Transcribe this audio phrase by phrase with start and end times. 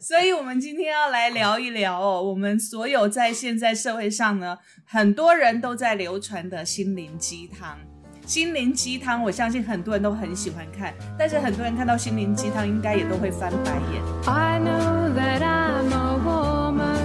[0.00, 7.76] 所以，我们今天要来聊一聊哦，我们所有在现在社会上呢，很多人都在流传的心灵鸡汤。
[8.24, 14.02] 心灵鸡汤，我相信很多人都很喜欢看，但是很多人看到心灵鸡汤，应该也都会翻白眼。
[14.26, 17.00] I know that I'm a woman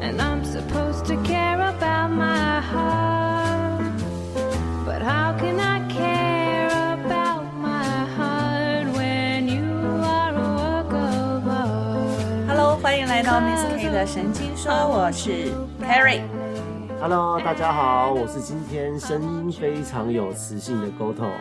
[0.00, 3.82] and I'm supposed to care about my heart.
[4.86, 5.73] But how can I
[13.34, 16.22] 到 Miss K 的神经说，我是 Carrie。
[17.00, 21.32] Hello，大家好，我是今天声音非常有磁性的 Goto。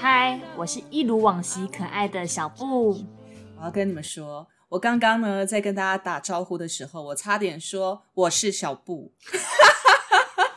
[0.00, 2.90] 嗨，我是一如往昔可爱的小布。
[3.58, 9.12] 我要跟你们说，我刚刚呢在跟大家打招呼的时候，我差点说我是小布，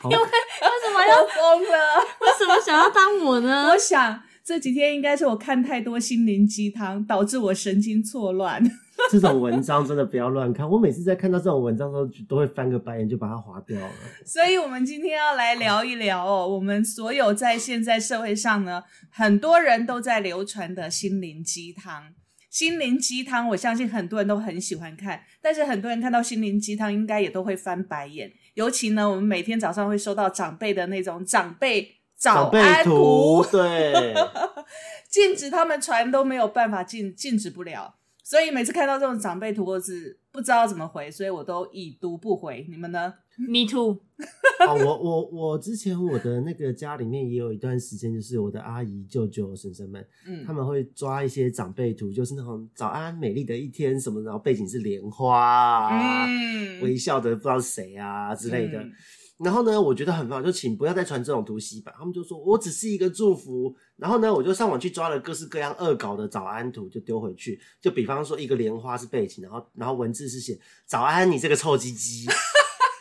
[0.04, 2.04] 因为为什么要我疯了。
[2.20, 3.70] 为什么想要当我呢？
[3.74, 8.62] 我想这几天应该是我看太多心灵鸡汤，导致我神经错乱。
[9.10, 13.90] 这种文章真的不要乱看，我每次在看到这种文章的时候，都会翻个白眼，就把它划掉了。
[14.24, 22.14] 所以，我们今天要来聊一聊哦，我们所有在现在社会上呢，很多人都在流传的心灵鸡汤。
[22.50, 28.30] 心灵鸡汤，我相信很多人都很喜欢看，但是很多人看到心灵鸡汤，应该也都会翻白眼。
[28.54, 34.14] 尤其呢，我们每天早上会收到长辈的那种长辈早安图，对，
[35.10, 42.66] 禁止他们传都没有办法禁禁止不了，所以每次看到这种长辈图，我是不知道怎么回，所以我都已读不回。
[42.70, 44.00] 你们呢？Me too。
[44.66, 58.80] 哦，我我我之前我的那个家里面也有一段时间，就是我的阿姨、舅舅、婶婶们，嗯他们会抓一些长辈图，就是那种早安美丽的一天什么，然后背景是莲花啊，嗯微笑的不知道是谁啊之类的。
[58.80, 58.90] 嗯
[59.36, 61.92] 然后呢，我觉得很棒，就请不要再传这种图洗版。
[61.98, 63.76] 他们就说我只是一个祝福。
[63.96, 67.60] 然后呢，我就上网去抓了各式各样恶搞的早安图，就丢回去。
[67.80, 72.26] 就比方说一个莲花是背景，然后然后文字是写早安你这个臭鸡鸡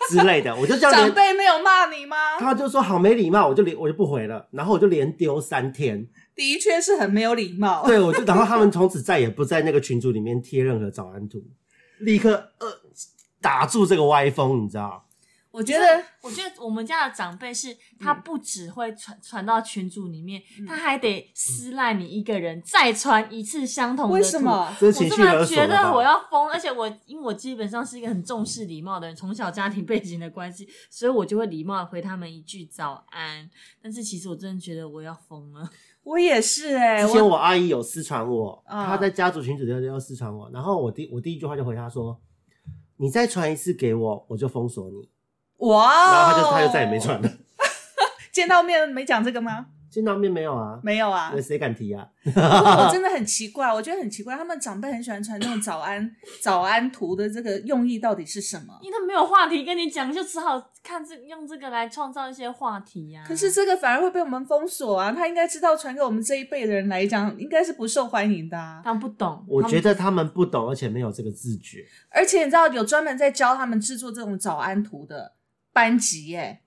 [0.09, 1.13] 之类的，我就这样长连。
[1.13, 2.37] 辈没有骂你吗？
[2.39, 6.07] 他就说好没礼貌，我就连我就不回了，然后我就连丢三天。
[6.35, 7.83] 的确是很没有礼貌。
[7.85, 11.43] 对，我就然后他们从此再也不在那个群组里面贴任何早安图，
[11.99, 12.67] 立刻呃
[13.41, 15.02] 打住这个歪风，你知道？
[15.53, 24.13] 我觉得我觉得我们家的长辈是，他不只会传传到群组里面，嗯他还得私赖你一个人，再传一次相同的。
[24.15, 24.41] 为什？
[24.41, 24.75] 么？
[24.79, 33.47] 这我真的觉得我要疯，而且我因为我基本上是一个很重视礼貌的人，从小家庭背景的关系，所以我就会礼貌的回他们一句早安。
[33.79, 35.69] 但是其实我真的觉得我要疯了。
[36.01, 42.19] 我也是哎、之前我阿姨有私传我，啊她在家族群组里头要私传我，然后我第我第一句话就回她说
[42.97, 45.07] ：“你再传一次给我，我就封锁你。”
[45.67, 47.29] 哇哦，然后他就他就再也没穿了。
[48.31, 49.67] 见到面没讲这个吗？
[49.89, 50.79] 见到面没有啊？
[50.81, 51.39] 没有啊那。
[51.39, 52.03] 谁敢提啊？
[52.25, 56.09] 我真的很奇怪，我觉得很奇怪，他们长辈很喜欢传那种早安
[56.41, 58.75] 早安图的这个用意到底是什么？
[58.81, 65.11] 因为他没有话题跟你讲，就只好看这用这个来创造一些话题呀、可是这个反而会被我们封锁啊！
[65.11, 68.81] 他应该知道，传给我们这一辈的人来讲，应该是不受欢迎的、啊。
[68.83, 71.85] 他们不懂，我觉得他们不懂，而且没有这个自觉。
[72.09, 75.33] 而且你知道，有专门在教他们制作这种早安图的
[75.73, 76.61] 班级耶，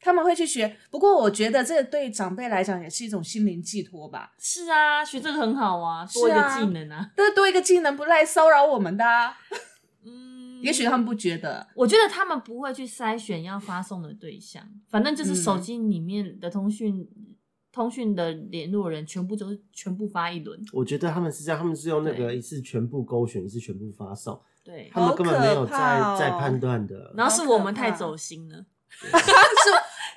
[0.00, 0.76] 他们会去学。
[0.90, 7.12] 不过我觉得这个对长辈来讲也是一种心灵寄托吧，是啊，学这个很好啊，多一个技能啊。
[7.16, 9.36] 这多一个技能不来骚扰我们的、啊。
[10.08, 17.08] 嗯，也许他们不觉得，我觉得他们不会去筛选要发送的对象，反正就是手机里面的通讯、
[17.72, 20.58] 通讯的联络人全部都是全部发一轮。
[20.72, 25.76] 我觉得他们是这样，他们是用那个一次全部勾选，一次全部发送，对，他们根本没有在
[26.18, 27.14] 在判断的。
[27.16, 28.66] 然后是我们太走心了。
[28.98, 29.06] 是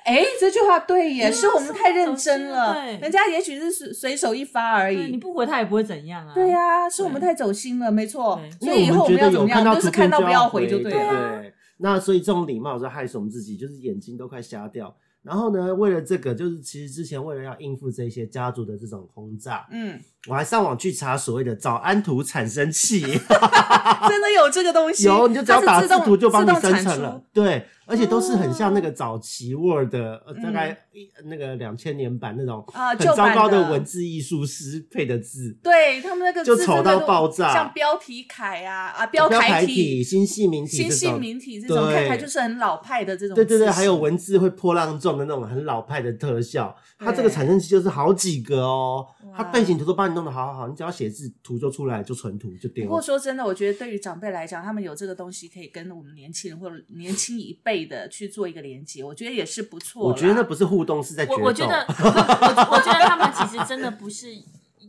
[0.04, 2.72] 哎，这句话对耶，是我们太认真了。
[2.72, 5.18] 对人家也许是随随手一发而已，你。
[5.18, 6.34] 不回他也不会怎样啊。
[6.34, 8.40] 对呀、是我们太走心了，没错。
[8.60, 11.38] 所以以后我们要怎么样，就是看到不要回回就对了。
[11.38, 14.96] 对，那所以这种礼貌是害死我们自己，就是眼睛都快瞎掉。
[15.22, 30.42] 然后呢，为了这个，就是其实之前为了要应付这些家族的这种轰炸，嗯，我还上网去查所谓的早安图产生器， 真的有这个东西，有你就只要打字图就帮你生成了，对，而且都是很像那个早期 Word 的嗯。
[30.42, 37.54] 大概一那个两千年版那种啊很糟糕的文字艺术师配的字，对他们那个就丑到爆炸。
[37.54, 41.94] 像标题楷啊啊标标楷体、新细明体新细明体这种对。
[41.94, 43.34] 看起来就是很老派的这种。
[43.34, 47.30] 对对对，还有文字会破浪状的那种很老派的特效，它这个对。
[47.30, 52.90] 产生器就是好几个哦，它哇背景图都帮你弄得好好好，你只要写字，图就出来，就纯图就丢不。
[52.90, 60.06] 过说真的，我觉得对于长辈来讲，他们有这个东西可以跟我们年轻人或者年轻一辈的去做一个连接，我觉得也是不错。
[60.06, 61.26] 我觉得那不是互动，是在。
[61.26, 64.34] 我我觉得， 我我觉得他们其实真的不是，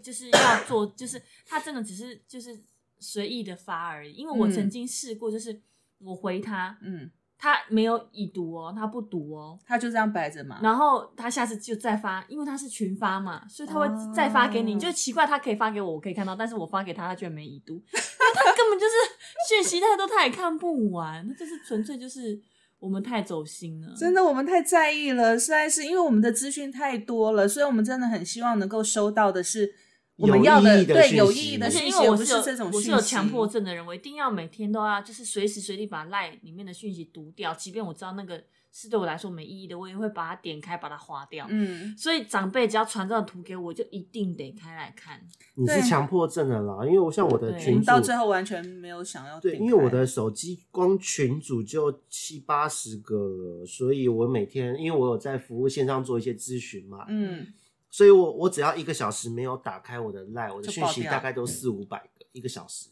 [0.02, 2.60] 就是要做，就是他真的只是就是
[3.00, 4.14] 随意的发而已。
[4.14, 5.62] 因为我嗯曾经试过，就是
[6.00, 7.12] 我回他，嗯，
[7.42, 10.60] 他没有已读哦，他不读哦，他就这样摆着嘛。
[10.62, 14.76] 然后他下次就再发，因为他是群发嘛，所以他会哦再发给你。
[14.76, 18.00] 你就奇怪，他可以发给我，我可以看到，但是我发给他，他居然没已读，因为
[18.36, 18.94] 他根本就是
[19.50, 21.26] 讯息太多，他也看不完。
[21.28, 22.40] 那就是纯粹就是
[22.78, 29.74] 我们太走心了，真的，我们太在意了，实在是因为我们的资讯太多了，所以我们真的很希望能够收到的是
[30.22, 32.78] 我们要有意义的对讯息有意义的而且讯息，而不因为我是有这种讯息。
[32.78, 38.42] 我是有强迫症的人，我一定要每天都要就是随时随地把 line 里面的讯息读掉，即便我知道那个
[38.72, 41.46] 是对我来说没意义的，我也会把它点开，把它划掉。
[41.50, 45.22] 嗯，所以长辈只要传这种图给我，我就一定得开来看。
[45.56, 57.48] 你是对强迫症的啦，因为我像我的群主到最后完全没有想要对，因为我的手机光群组就七八十个了，所以我每天因为我有在服务线上做一些咨询嘛，嗯
[57.92, 62.90] 所以我我只要一个小时没有打开我的 line，我的讯息大概都四五百个一个小时。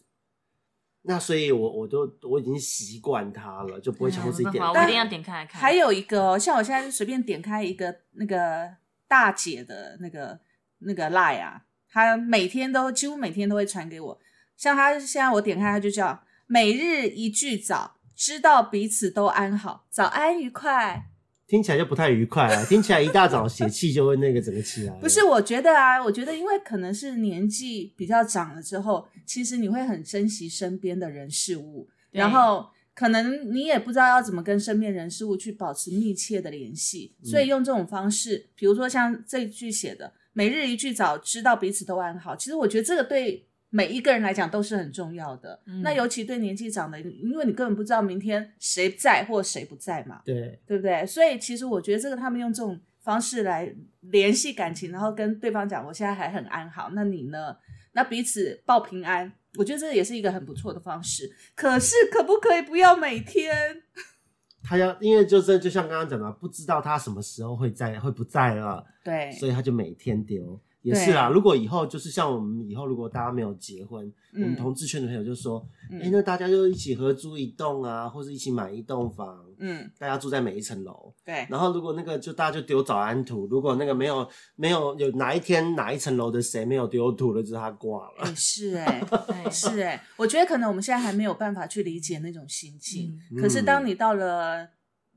[1.04, 5.60] 那所以我，我都我已经习惯它了，就不会强迫自己点我一定要点开来看。
[5.60, 8.70] 还有一个哦，像我现在就随便点开一个那个
[9.08, 10.38] 大姐的那个
[10.80, 14.20] 那个 line 啊，她每天都几乎每天都会传给我。
[14.58, 21.06] 像她现在我点开，她就叫每日一句早，知道彼此都安好，早安愉快。
[21.50, 22.64] 听起来就不太愉快啊！
[22.66, 24.94] 听起来一大早血气就会那个整个起来。
[25.02, 43.49] 不是，我觉得啊，我觉得因为可能是年纪比较长了之后，其实你会很珍惜身边的人事物，然后可能你也不知道要怎么跟身边人事物去保持密切的联系，所以用这种方式，比如说像这一句写的“每日一句早，知道彼此都安好”，其实我觉得这个对。
[43.70, 51.06] 每一个人来讲都是很重要的，嗯那尤其对年纪长的，因为你根本不知道明天谁在或谁不在嘛，对，对不对？
[51.06, 57.56] 所以其实我觉得这个他们用这种方式来联系感情，然后跟对方讲我现在还很安好，那你呢？
[57.94, 61.30] 那彼此报平安，我觉得这也是一个很不错的方式。
[61.56, 63.84] 可是可不可以不要每天？
[64.62, 70.60] 他要因为就是就像刚刚讲的，不知道他什么时候会在会不在了，对，所以他就每天丢。
[70.82, 81.14] 也是啦，如果以后就是像我们以后，如果大家没有结婚，我们嗯同志圈的朋友就说，哎、嗯那大家就一起合租一栋啊，或者一起买一栋房，嗯，大家住在每一层楼。
[81.26, 88.30] 对，然后如果那个就大家就丢早安图，如果那个没有没有有哪一天哪一层楼的谁没有丢图了，就是他挂了。
[88.30, 93.20] 也 是哎、对是哎、我觉得可能我们现在还没有办法去理解那种心情。
[93.32, 94.70] 嗯可是当你到了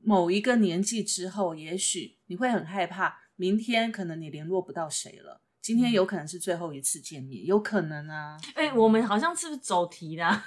[0.03, 5.39] 某一个年纪之后，也许你会很害怕，明天可能你联络不到谁了。
[5.63, 8.37] 今天有可能是最后一次见面，有可能啊。
[8.53, 10.43] 哎、我们好像是不是走题啦？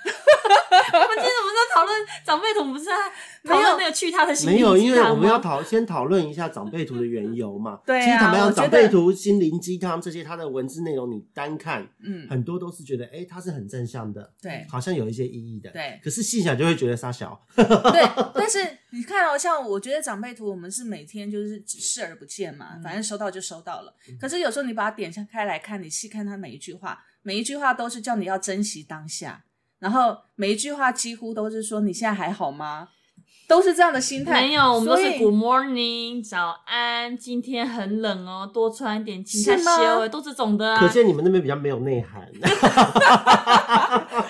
[0.92, 2.92] 我们今天我们在讨论长辈图，不是在
[3.44, 7.80] 讨论那个去他的心灵没有，因为我们要讨先讨论一下长辈图的缘由嘛。
[7.86, 15.70] 对啊其实坦白讲，我觉得长辈图、心灵鸡汤这些，它的文字内容你单看，嗯，很多都是觉得，哎、它是很正向的，对好像有一些意义的。
[15.70, 17.40] 对可是细想就会觉得傻小。
[17.56, 18.26] 对。
[18.34, 18.58] 但是
[18.90, 23.94] 你看哦，像我觉得长辈图，我们是每天就是只视而不见嘛，反正收到就收到了。
[24.20, 29.42] 可是有时候你把它点开来看，你细看它每一句话，每一句话都是叫你要珍惜当下，
[29.78, 32.88] 然后每一句话几乎都是说你现在还好吗？
[33.48, 34.40] 都是这样的心态。
[34.42, 40.80] 没有，我们都是 Good morning，早安，今天很冷哦，多穿一点，请是吗他修，哎都这种的啊。
[40.80, 42.28] 可见你们那边比较没有内涵。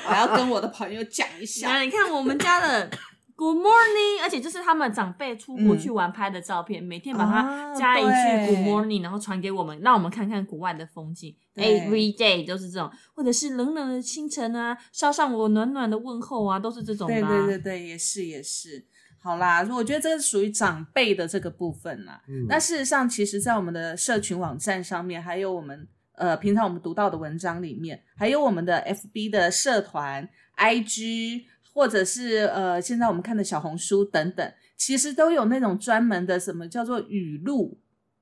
[0.08, 1.80] 我要跟我的朋友讲一下。
[1.80, 2.90] 你看我们家的
[3.36, 11.36] Good morning，而且就是他们长辈出国嗯去玩拍的照片，每天把啊它加一句 Good morning，然后传给我们，让我们看看国外的风景。
[11.54, 17.28] Every day 都是这种，或者是冷冷的清晨啊，捎上我暖暖的问候啊，都是这种的、对啊。
[17.28, 18.86] 对对对，也是也是。
[19.18, 22.22] 好啦，我觉得这是属于长辈的这个部分啦。
[22.28, 31.42] 嗯那事实上，其实，在我们的社群网站上面，还有我们呃平常我们读到的文章里面，还有我们的 FB 的社团、IG，
[31.76, 37.78] 或者是呃现在我们看的小红书等等，其实都有那种专门的什么叫做语录。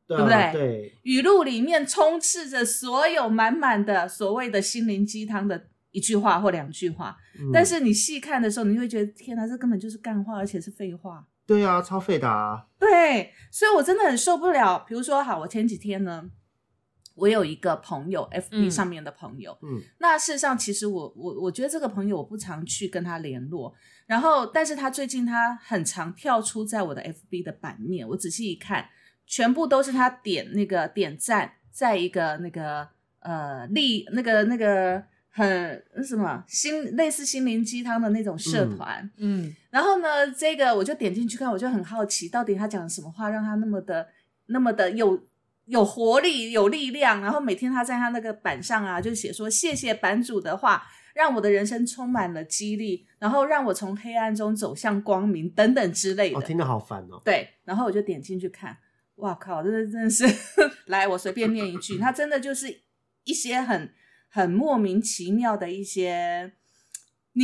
[0.08, 11.24] 对对不对啊对，语录里面充斥着所有满满的所谓的心灵鸡汤的一句话或两句话，嗯但是你细看的时候，你会觉得天哪，这根本就是干话，而且是废话。
[11.46, 12.66] 对啊，超废的啊。
[12.76, 14.84] 对，所以我真的很受不了。
[14.88, 16.28] 比如说，好，我前几天呢，
[17.14, 18.70] 我有一个朋友，FB 嗯。
[18.70, 19.80] 上面的朋友，嗯。
[19.98, 23.72] 那事实上，其实我我我觉得这个朋友我不常去跟他联络，
[24.06, 28.88] 然后，但是他最近他很常跳出在我的 FB 的版面，我仔细一看，
[29.26, 32.88] 全部都是他点那个点赞，在一个那个
[33.20, 38.76] 呃力那个那个很那什么心类似心灵鸡汤的那种社嗯。
[38.76, 44.08] 团，嗯，然后呢，这个我就点进去看，我就很好奇，到底他讲什么话让他那么的
[44.46, 45.18] 那么的有
[45.66, 47.20] 有活力、有力量。
[47.20, 56.38] 然后每天他在他那个板上啊，就写说谢谢版主的话，让我的人生充满了激励，然后让我从黑暗中走向光明等等之类的。
[56.38, 57.20] 哦，听得好烦哦。
[57.24, 58.76] 对，然后我就点进去看，
[59.16, 60.24] 哇靠，这真的是，
[60.86, 62.82] 来，我随便念一句，他真的就是
[63.24, 63.92] 一些很
[64.28, 66.52] 很莫名其妙的一些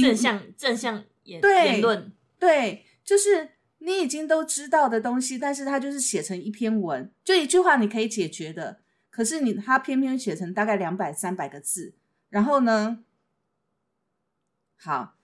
[0.02, 11.94] 正向正向言言论，对，就是你已经都知道的东西，但是它就是写成一篇文，就一句话你可以解决的，可是你它偏偏写成大概两百三百个字，
[12.28, 13.04] 然后呢，
[14.76, 15.16] 好，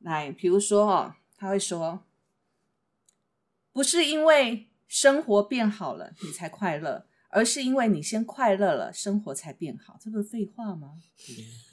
[0.00, 2.04] 来，比如说哦，他会说，
[3.72, 10.94] 不是因为生活变好了你才快乐，而是因为你先快乐了，生活才变好，这不是废话吗？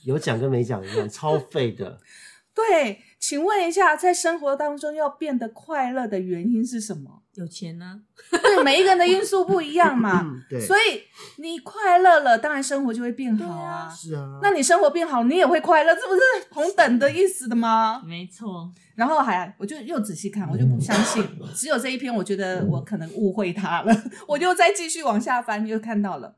[0.06, 2.00] 有讲跟没讲一样，超废的。
[2.53, 7.24] 对，请问一下，在生活当中要变得快乐的原因是什么？
[7.34, 10.22] 有钱呢、对，每一个人的因素不一样嘛。
[10.24, 11.04] 嗯， 对，所以
[11.40, 13.90] 你快乐了，当然生活就会变好啊啊。
[13.90, 14.40] 是啊。
[14.42, 18.02] 那你生活变好，你也会快乐，这不是同等的意思的吗？
[18.04, 23.94] 没错，然后还，我就又仔细看，我就不相信，只有这一篇，我觉得我可能误会他了，
[24.28, 26.36] 我就再继续往下翻，又看到了，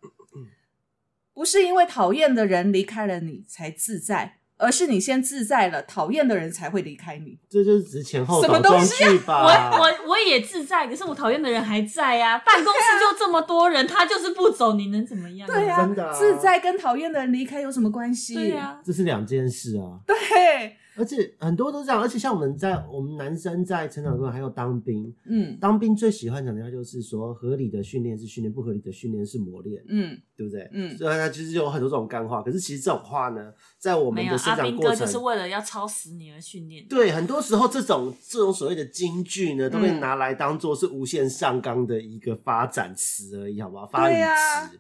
[1.34, 7.38] 不是因为讨厌的人离开了你才自在，而是你先自在了，讨厌的人才会离开你。
[7.50, 9.72] 这就是值前后什么东西啊句吧？
[9.72, 15.48] 我我我也自在，可是我讨厌的人还在呀、 办公室就这么多人，他就是不走，你能怎么样？
[15.48, 18.36] 对啊，真的啊自在跟讨厌的人离开有什么关系？
[18.36, 19.98] 对呀、这是两件事啊。
[20.06, 30.70] 对，而且很多都这样，而且像我们在我们男生在成长过程还有当兵，嗯当兵最喜欢讲的话就是说，合理的训练是训练，不合理的训练是磨练，嗯对不对？
[30.74, 36.86] 嗯，所以它其实有很多这种干话，可是其实这种话呢，在我们的生阿兵长过程，哥就是为了要超死你而训练。
[36.90, 43.88] 对，很多时候这种这种所谓的金句呢，都被嗯拿来当做是无限上纲的一个发展词而已，好不好？
[43.88, 44.80] 发语词。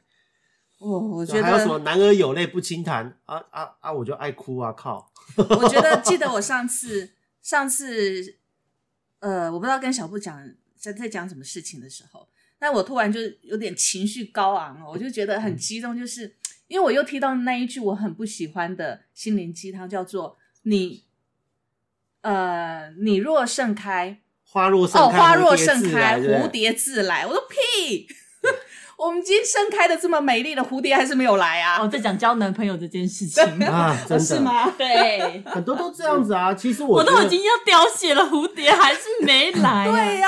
[0.79, 3.93] 我我对觉得，还有什么男儿有泪不轻弹啊啊啊！
[3.93, 4.73] 我就爱哭啊！
[4.73, 8.37] 靠，我觉得 记得我上次上次，
[9.19, 10.41] 呃，我不知道跟小布讲
[10.75, 16.35] 在在讲什么事情的时候，但我突然就有点情绪高昂哦，我就觉得很激动，就是
[16.67, 21.05] 因为我又提到那一句我很不喜欢的心灵鸡汤，叫做你。
[22.21, 27.25] 呃，你若盛开，花若盛哦，开，花若盛开，蝴蝶自来。
[27.25, 28.05] 我说屁，
[28.99, 31.79] 我们今天盛开的这么美丽的蝴蝶还是没有来啊？
[31.81, 34.39] 哦，在讲交男朋友这件事情，啊， 真的是？
[34.41, 34.69] 吗？
[34.77, 36.53] 对，很多都这样子啊。
[36.53, 39.87] 其实我我都已经要凋谢了，蝴蝶还是没来、啊。
[39.95, 40.27] 对呀、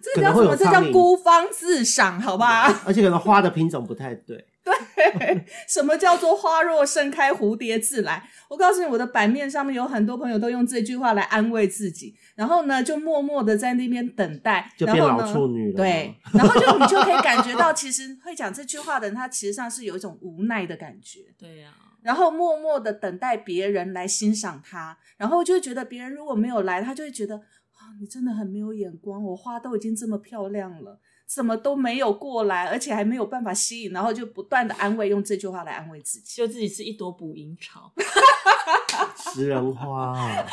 [0.00, 0.56] 这叫什么？
[0.56, 2.72] 这叫孤芳自赏，好吧？
[2.86, 4.44] 而且可能花的品种不太对。
[5.68, 8.22] 什么叫做花若盛开，蝴蝶自来？
[8.48, 21.20] 我告诉你，我的版面上面有很多朋友都用这句话来安慰自己，然后呢，就默默的在那边等待，就变然后呢老处女了对，然后就你就可以感觉到，其实会讲这句话的人，他其实上是有一种无奈的感觉。
[21.38, 36.36] 对呀、然后默默的等待别人来欣赏他，然后就会觉得别人如果没有来，他就会觉得啊，你真的很没有眼光，我花都已经这么漂亮了，怎么都没有过来，而且还没有办法吸引，然后就不断的安慰，用这句话来安慰自己。
[36.36, 37.92] 就自己是一朵捕蝇草。
[39.34, 40.46] 食人花啊，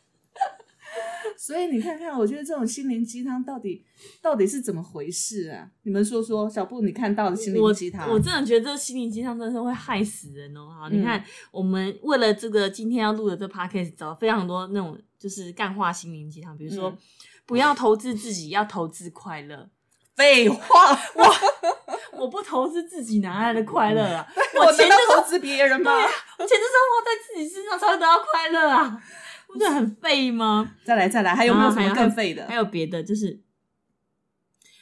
[1.36, 3.84] 所以你看看，我觉得这种心灵鸡汤到底
[4.22, 5.68] 到底是怎么回事啊？
[5.82, 10.68] 你们说说，小布你看到的心灵我鸡汤，我真的觉得这心灵鸡汤真的是会害死人哦！
[10.68, 16.98] 哈，嗯你看，我们为了这个今天要录的这 podcast，找了非常多那种就是干化心灵鸡汤，比如说、嗯
[17.48, 19.70] 不要投资自己，要投资快乐。
[20.18, 21.34] 废话，我
[22.18, 24.26] 我不投资自己，哪来的快乐啊？
[24.58, 25.92] 我钱就是投资别人吗？
[25.92, 29.00] 我钱就是要花在自己身上才会得到快乐啊！
[29.46, 30.74] 不是很废吗？
[30.84, 32.56] 再来再来，还有没有什么更废的还？
[32.56, 33.40] 有别的，就是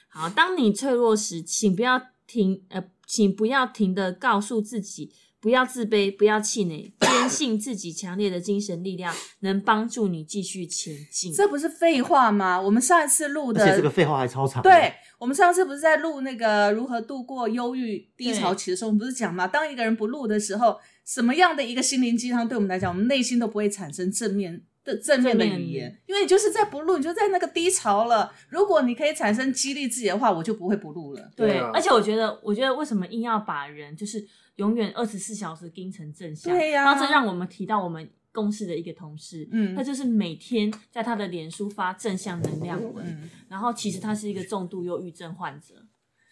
[0.08, 11.32] 好，当你脆弱时，请不要停，呃，请不要停的告诉自己，不要自卑，不要气馁， 坚信自己强烈的精神力量能帮助你继续前进。
[11.32, 12.60] 这不是废话吗？
[12.60, 14.62] 我们上一次录而的，且这个废话还超长。
[14.62, 19.46] 对，我们上次不是在录那个如何度过忧郁低潮期的时候，我们不是讲吗？
[19.46, 28.32] 当一个人不录的时候，什么样的一个心灵鸡汤对我们来讲，我们内心都不会产生正面的正面的语语言，因为你就是在不录，你就在那个低潮了。
[28.48, 31.30] 如果你可以产生激励自己的话，我就不会不录了。
[31.36, 34.24] 对，对啊而且我觉得，我觉得为什么硬要把人就是
[34.56, 36.52] 永远二十四小时盯成正向？
[36.52, 45.74] 对呀然后这让我们提到我们公司的一个同事，嗯他就是每天在他的脸书发正向能量文，嗯，然后其实他是一个重度忧郁症患者。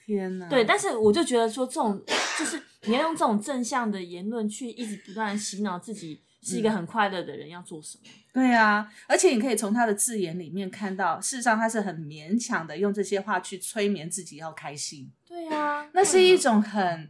[0.04, 1.98] 天哪，对，但是我就觉得说，这种
[2.38, 8.10] 就是你要用这种正向的言论去一直不断洗脑自己是一个很快乐的人，要做什么？
[8.34, 15.10] 对啊，而且你可以从他的字眼里面看到，事实上他是很勉强的用这些话去催眠自己要开心。
[15.26, 17.08] 对啊，那是一种很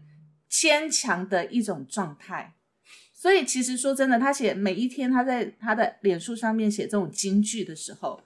[0.56, 2.54] 牵强的一种状态。
[3.12, 8.20] 所以其实说真的，他写每一天他在他的脸书上面写这种金句的时候，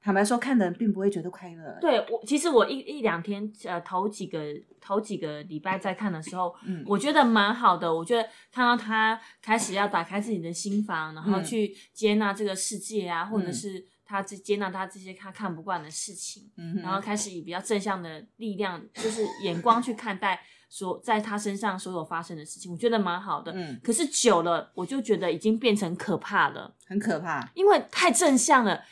[0.00, 4.40] 坦白说，看的人并不会觉得快乐。，对我，其实我一一两天，呃，头几个
[4.80, 7.92] 头几个礼拜在看的时候，嗯我觉得蛮好的。
[7.92, 20.40] 我觉得看到他开始要打开自己的心房，然后嗯去接纳这个世界啊，或者嗯是他接接纳他这些他看不惯的事情，嗯然后开始以比较正向的力量，就是眼光去看待
[20.76, 23.52] 所在他身上所有发生的事情，我觉得蛮好的。
[23.54, 26.74] 嗯，可是久了，我就觉得已经变成可怕了。
[26.88, 27.48] 很可怕。
[27.54, 28.82] 因为太正向了，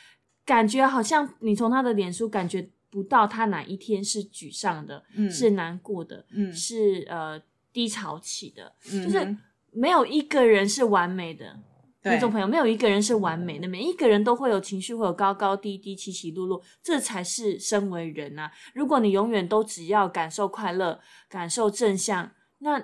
[0.45, 7.37] 感觉好像你从他的脸书感觉不到他哪一天是沮丧的，嗯是难过的，嗯是呃
[7.73, 9.35] 低潮期的，就是
[9.73, 11.59] 没有一个人是完美的。
[12.03, 18.51] 对听众朋友，没有一个人是完美的，每一个人都会有情绪，会有高高低低、起起落落，这才是身为人啊！
[18.73, 22.29] 如果你永远都只要感受快乐、感受正向，
[22.59, 22.83] 那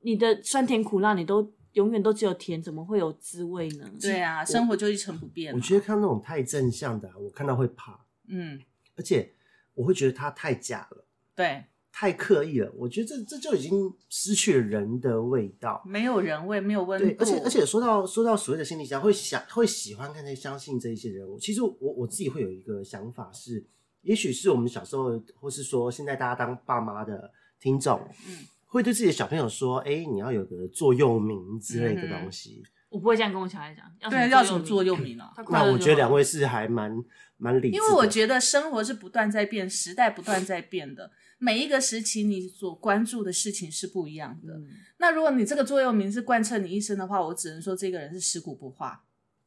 [0.00, 3.88] 你的酸甜苦辣你都永远都只有甜，怎么会有滋味呢？
[4.00, 5.60] 对啊，生活就一成不变嘛。
[5.60, 8.60] 我觉得看那种太正向的啊、我看到会怕，嗯，
[8.96, 9.32] 而且
[9.74, 11.04] 我会觉得他太假了，
[11.36, 12.72] 对，太刻意了。
[12.76, 15.82] 我觉得这这就已经失去了人的味道。
[15.84, 21.38] 没有人味，没有温对，度，而且而且说到说到所谓的心理学家，会想会喜欢看、相信这一些人物。
[21.38, 23.64] 其实我我自己会有一个想法是，
[24.02, 27.30] 也许是我们小时候，或是说现在大家当爸妈的
[27.60, 32.62] 听众，嗯，会对自己的小朋友说：“哎、你要有个座右铭之类的东西。
[32.88, 35.32] 我不会这样跟我小孩讲，要对，要什么座右铭啊？
[35.48, 36.92] 那我觉得两位是还蛮
[37.36, 41.08] 蛮理智的，因为我觉得生活是不断在变，时代不断在变的。
[41.40, 44.52] 每一个时期，你所关注的事情是不一样的。
[44.54, 44.68] 嗯
[44.98, 49.02] 那如果你这个座右铭是贯彻你一生的话，我只能说这个人是尸骨不化。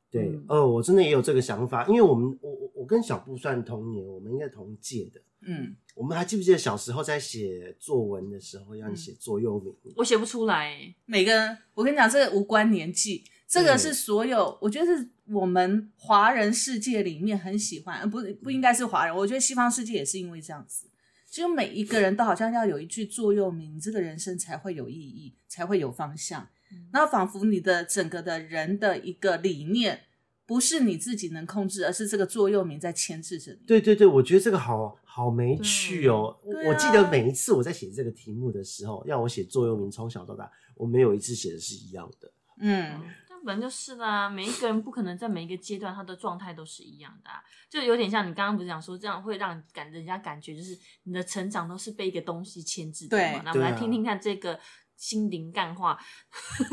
[0.09, 5.21] 对嗯，呃，我真的也有这个想法，因为我们我我我跟小布算同年，我们应该同届的。
[5.45, 9.93] 嗯，我们还记不记得小时候在写作文的时候要你写座右铭？
[9.95, 20.87] 我写不出来欸，每个人，我跟你讲，这个无关年纪，这个嗯是所有，我觉得是我们华人世界里面很喜欢，呃不不应该是华人，我觉得西方世界也是因为这样子，
[21.33, 26.47] 就每一个人都好像要有一句座右铭，你这个人生才会有意义，才会有方向。
[26.91, 30.01] 那仿佛你的整个的人的一个理念，
[30.45, 33.65] 不是你自己能控制，而是这个座右铭在牵制着你。
[33.65, 36.37] 对对对，我觉得这个好好没趣哦。
[36.43, 42.31] 我对啊我记得每一次我在写这个题目的时候，要我写座右铭，从小到大，我没有一次写的是一样的。
[42.59, 43.01] 嗯，但
[43.45, 53.41] 本来就是啦，每一个人不可能在每一个阶段他的状态都是一样的、啊，就有点像你刚刚不是讲说，这样会让感人家感觉就是你的成长都是被一个东西牵制的嘛。
[53.45, 54.59] 那我们来听听看这个
[54.95, 55.99] 心灵干话。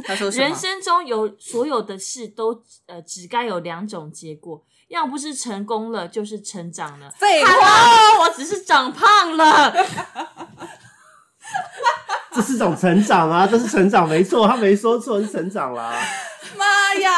[0.04, 7.10] 他说什么人生中有所有的事都呃只该有两种结果，要不是成功了，就是成长了。
[7.10, 9.74] 废话，哦，我只是长胖了。
[12.32, 15.92] 这是种成长啊，这是成长，没错，他没说错，是成长啦。
[16.58, 17.10] 妈呀！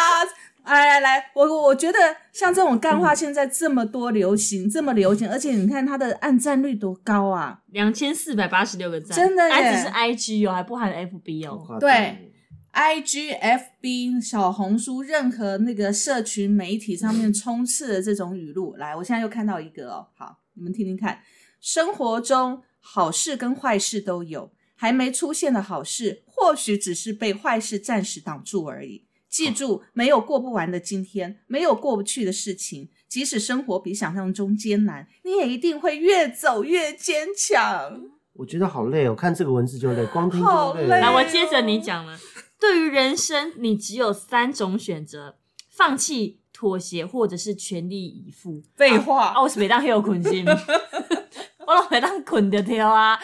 [0.64, 1.98] 来来来，我我觉得
[2.32, 7.62] 像这种干话现在这么多流行，这么流行，而且你看它的按赞率多高啊！
[7.72, 11.78] 两千四百八十六个赞，真的耶还只是 IG 哦，还不含 FB 哦。
[11.80, 12.32] 对
[12.70, 21.20] I G F B 小红书任何那个社群媒体上面充斥的这种语录，来，我现在又看到一个哦，好，你们听听看，
[21.60, 29.04] 生活中好事跟坏事都有，还没出现的好事，或许只是被坏事暂时挡住而已。
[29.32, 32.90] 记住，没有过不完的今天，没有过不去的事情。
[33.08, 38.02] 即使生活比想象中艰难，你也一定会越走越坚强。
[38.34, 40.52] 我觉得好累哦，看这个文字就累，光听就累。
[40.52, 42.18] 好累来，我接着你讲了。
[42.60, 45.36] 对于人生，你只有三种选择：
[45.70, 48.62] 放弃、妥协，或者是全力以赴。
[48.76, 50.44] 废话啊，我是每当有困心，
[51.66, 53.18] 我都每当困着跳啊。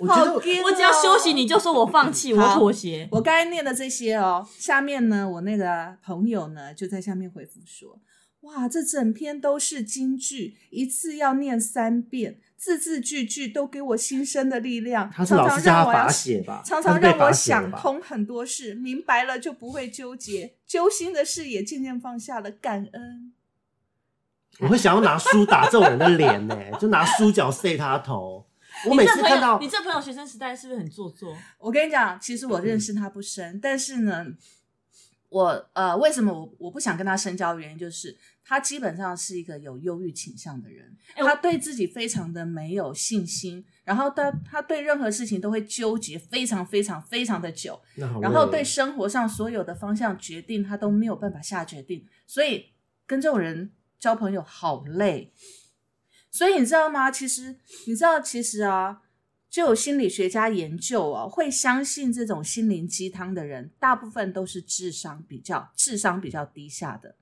[0.00, 3.08] 我觉得好惊我只要哦休息，你就说我放弃，我妥协。
[3.12, 8.00] 我刚才念的这些哦，下面呢，我那个朋友呢就在下面回复说
[8.42, 16.62] ：“哇，这整篇都是金句，一次要念三遍，字字句句都给我新生的力量，他是老常师叫他常让我要写吧？
[16.64, 17.30] 常常让我。
[17.32, 23.32] 想通很多事，明白了就不会纠结，揪心的事也渐渐放下了，感恩。
[24.58, 28.46] 我会想要拿书打这种人的脸呢，就拿书角塞他头。
[28.88, 31.36] 我每次看到你这朋友学生时代是不是很做作？
[31.58, 34.26] 我跟你讲，其实我认识他不深，但是呢，
[35.28, 37.58] 我呃，为什么我我不想跟他深交？
[37.58, 47.80] 原因就是他基本上是一个有忧郁倾向的人，哎他对自己非常的没有信心，然后他他对任何事情都会纠结非常非常非常的久，
[48.20, 52.72] 然后对生活上所有的方向决定他都没有办法下决定，所以
[53.06, 55.32] 跟这种人交朋友好累。
[56.30, 57.10] 所以你知道吗？
[57.10, 59.02] 其实你知道，其实啊，
[59.48, 67.16] 就有心理学家研究啊，会相信这种心灵鸡汤的人，大部分都是智商比较智商比较低下的。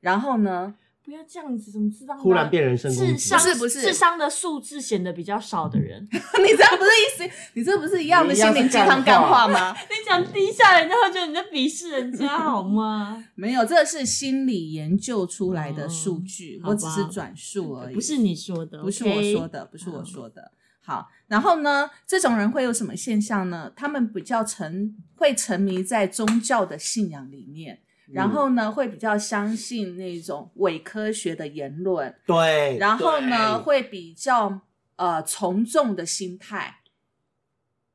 [0.00, 2.16] 然后呢，不要这样子，怎么知道？
[2.16, 9.74] 忽然变人身攻击智商不是不是智商的数字显得比较少的人， 你这样不是意思，你这不是一样的心灵鸡汤干话吗？
[9.90, 13.24] 你讲低下，人家会觉得你在鄙视人家，好吗？
[13.34, 20.52] 没有，这是心理研究出来的数据，哦我只是转述而已，不是你说的，不是我说的，不是我说的。
[20.84, 23.72] 好，然后呢，这种人会有什么现象呢？
[23.76, 27.78] 他们比较沉，会沉迷在宗教的信仰里面，
[28.12, 34.60] 然后呢，会比较相信那种伪科学的言论，对，然后呢，会比较
[34.96, 36.80] 呃从众的心态，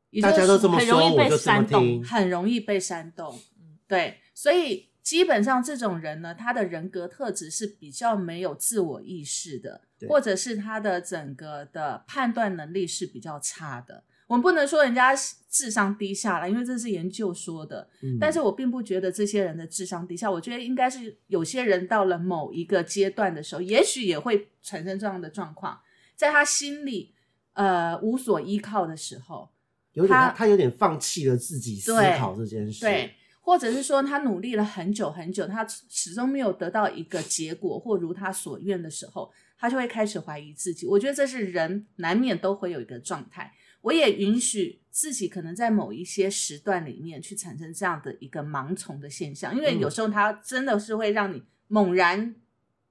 [0.09, 2.03] 也就大是家都这么说，很容易被我就这么煽动听。
[2.03, 3.39] 很容易被煽动。
[3.59, 14.03] 嗯对，所以基本上这种人呢，他的人格特质是比较没有自我意识的，对或者是他的整个的判断能力是比较差的。
[14.27, 15.15] 我们不能说人家
[15.49, 17.89] 智商低下了，因为这是研究说的。
[18.03, 25.79] 嗯但是我并不觉得这些人的智商低下，我觉得应该是有些人到了某一个阶段的时候，也许也会产生这样的状况，
[26.15, 27.13] 在他心里
[27.53, 29.49] 呃无所依靠的时候，
[29.93, 32.81] 有点他他他有点放弃了自己思考这件事。
[32.81, 40.85] 对，或者是说他努力了很久很久，他始终没有得到一个结果或如他所愿的时候，他就会开始怀疑自己。
[40.85, 43.53] 我觉得这是人难免都会有一个状态。
[43.81, 52.35] 我也允许自己可能在某一些时段里面去产生这样的一个盲从的现象，因为嗯有时候它真的是会让你猛然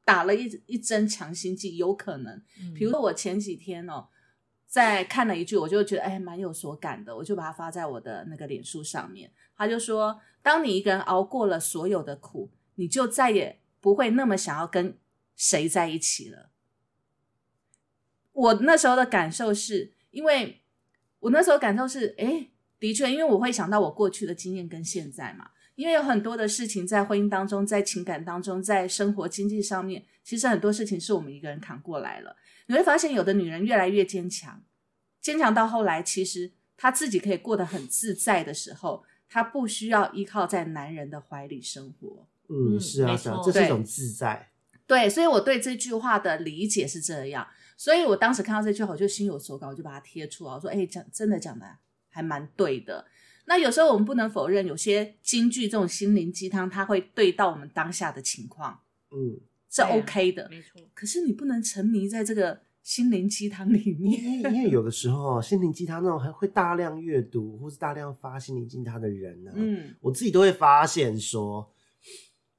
[0.05, 2.43] 打了一一针强心剂，有可能。
[2.61, 4.09] 嗯比如说我前几天哦，
[4.67, 9.33] 在看了一句，我就觉得哎蛮有所感的，我就把它发在我的那个脸书上面。
[9.57, 14.99] 他就说，当你一个人熬过了所有的苦，你就再也不会那么想要跟
[15.35, 16.51] 谁在一起了。
[18.33, 20.63] 我那时候的感受是因为
[21.27, 22.47] 我那时候感受是，哎，
[22.79, 32.37] 的确，因为我会想到我过去的经验跟现在嘛，因为有很多的事情在婚姻当中，在情感当中，在生活经济上面，其实很多事情是我们一个人扛过来了。
[32.67, 34.63] 你会发现，有的女人越来越坚强，
[35.21, 42.29] 坚强到后来，其实她自己可以过得很自在的时候，她不需要依靠在男人的怀里生活。
[42.49, 44.51] 嗯，嗯是啊，是啊，这是一种自在。
[44.87, 47.45] 对，所以我对这句话的理解是这样。
[47.77, 50.53] 所以我当时看到这句话，我就心有所感，我就把它贴出来。
[50.53, 51.67] 我说：“哎，讲真的讲的
[52.09, 53.07] 还蛮对的。”
[53.49, 58.81] 那有时候我们不能否认，有些京剧这种心灵鸡汤，它会对到我们当下的情况，
[59.13, 59.39] 嗯，
[59.71, 60.49] 是 OK 的。
[60.51, 64.21] 没错，可是你不能沉迷在这个心灵鸡汤里面。
[64.21, 71.73] 因为因为有的时候心灵鸡汤那种还会大量阅读或是大量发心灵鸡汤的人呢、嗯，我自己都会发现说，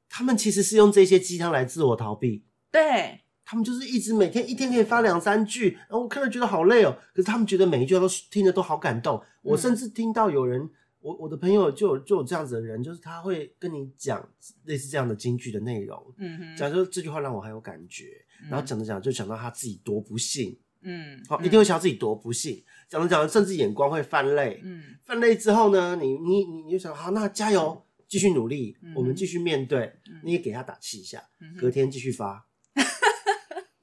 [0.08, 2.46] 他们其实是用这些鸡汤来自我逃避。
[2.72, 6.94] 对，他们就是一直每天一天可以发两三句，然后我看了觉得好累哦。
[7.14, 9.24] 可是他们觉得每一句话都听着都好感动。
[9.42, 14.28] 我甚至听到有人，我我的朋友就有就有这样子的人，就是他会跟你讲
[14.66, 18.04] 类似这样的京剧的内容，嗯哼，讲说这句话让我很有感觉，
[18.50, 24.84] 然后讲着讲着就讲到他自己多不幸，嗯，好、一定会想到自己多不幸，讲着讲着甚至眼光会泛泪，嗯。
[25.06, 28.94] 泛泪之后呢，你你你你就想好，那加油，继续努力，嗯。
[28.94, 30.20] 我们继续面对，嗯。
[30.26, 32.46] 你也给他打气一下，嗯隔天继续发。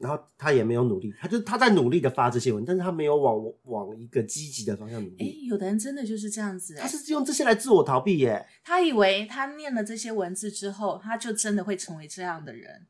[0.04, 8.46] 然后他也没有努力，他就他在努力的发这些文，但是他没有往往一个积极的方向努哎，力，有的人真的就是这样子，他是用这些来自我逃避耶。
[8.62, 12.86] 他以为他念了这些文字之后，他就真的会成为这样的人。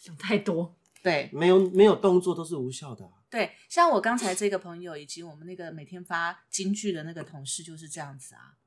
[0.00, 8.58] 想太多，对没有没有动作都是无效的啊、对，像我刚才这个朋友以及我们那个每天发京剧的那个同事就是这样子啊，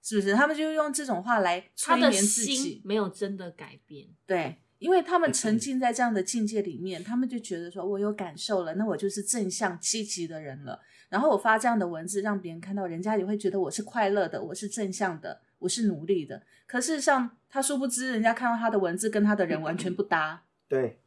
[0.00, 0.34] 是不是？
[0.34, 4.58] 他们就用这种话来催他的眠自己，没有真的改变，对。
[4.82, 10.80] 因为他们沉浸在这样的境界里面，他们就觉得说，我有感受了，那我就是正向积极的人了。
[11.08, 16.42] 然后我发这样的文字，让别人看到，人家也会觉得我是快乐的，我是正向的，我是努力的。
[16.66, 20.98] 可事实上，他殊不知，人家看到他的文字跟他的人完全不搭， 对，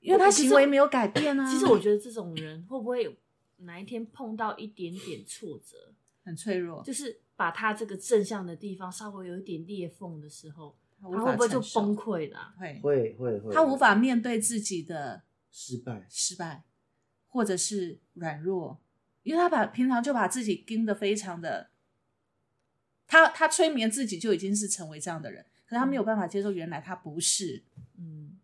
[0.00, 1.50] 因为他行为没有改变啊。
[1.50, 3.12] 其实我觉得这种人会不会有
[3.58, 5.94] 哪一天碰到一点点挫折，
[6.24, 16.06] 很脆弱，就是把他这个正向的地方稍微有一点裂缝的时候，他会不会就崩溃了啊、会，会会会，他无法面对自己的失败。
[16.08, 16.64] 失败，
[17.28, 18.80] 或者是软弱，
[19.22, 21.70] 因为他把平常就把自己盯得非常的，
[23.06, 27.62] 他他催眠自己就已经是成为这样的人，可是他没有办法接受原来他不是，
[27.96, 28.38] 嗯，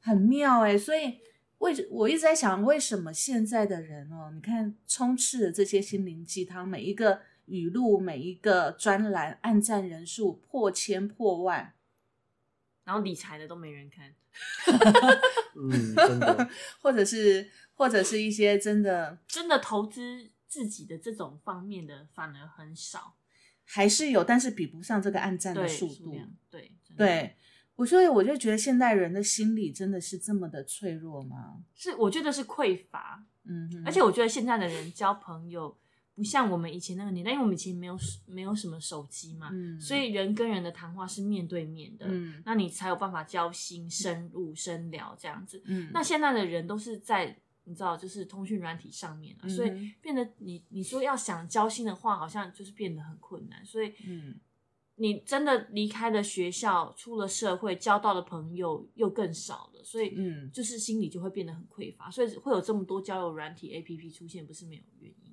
[0.00, 1.18] 很妙哎、所以
[1.58, 11.74] 为我一直在想，为什么现在的人哦，你看充斥的这些心灵鸡汤，每一个语录，每一个专栏，按赞人数破千破万，
[12.84, 14.14] 然后理财的都没人看。
[15.56, 16.48] 嗯，真的，
[16.80, 23.16] 或者是或者是一些真的 真的投资自己的这种方面的反而很少，
[23.64, 26.16] 还是有，但是比不上这个暗战的速度。
[26.48, 27.36] 对对，
[27.74, 31.64] 我所以我就觉得现代人的心理真的是这么的脆弱吗？
[31.74, 35.76] 是我觉得是匮乏，嗯哼，而且我觉得现在的人交朋友
[36.20, 45.62] 不像我们以前那个年代，因为我们以前没有没有什么手机嘛，嗯所以人跟人的谈话是面对面的，嗯那你才有办法交心、深入、深聊这样子。
[45.64, 53.64] 嗯，那现在的人都是在你知道，就是通讯软体上面啊，所以变得你你说要想交心的话，好像就是变得很困难。
[53.64, 54.38] 所以嗯
[54.96, 65.29] 你真的离开了学校，出了社会，交到的朋友又更少了，所以嗯就是心里就会变得很匮乏，所以会有这么多交友软体 A P P 出现，不是没有原因的。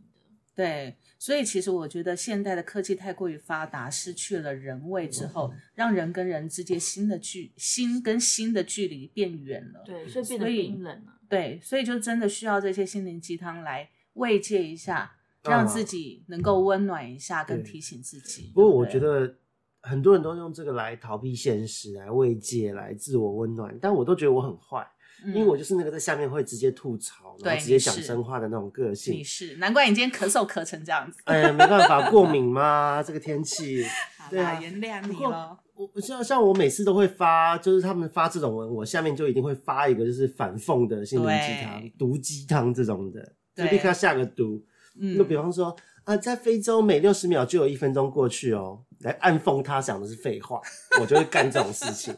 [0.58, 9.84] 对，所以其实我觉得现代的科技太过于发达，失去了人味之后，让人跟人之间心的距心跟心的距离变远了。
[9.86, 11.14] 对，所以变得所以冰冷了。
[11.30, 18.52] 对，所以就真的需要这些心灵鸡汤来慰藉一下，啊让自己能够温暖一下，跟提醒自己。
[18.56, 19.38] 不过我觉得
[19.82, 24.88] 很多人都用这个来逃避现实，来慰藉，来自我温暖，但我都觉得我很坏，
[25.26, 29.26] 嗯因为我就是那个在下面会直接吐槽，然对后直接讲真话的那种个你性。
[29.26, 31.20] 是难怪你今天咳嗽咳成这样子。
[31.26, 33.84] 哎，没办法， 过敏嘛，这个天气。
[34.18, 35.58] 好对啊啦，原谅你了。
[35.94, 44.64] 我像像我每次都会发，就是他们发这种文，我下面就一定会发一个就是反讽的心灵鸡汤、毒鸡汤这种的，就立刻下个毒。
[45.00, 50.60] 嗯就比方说啊，在非洲每六十秒就有一分钟过去哦，来暗讽他讲的是废话，
[51.00, 52.16] 我就会干这种事情。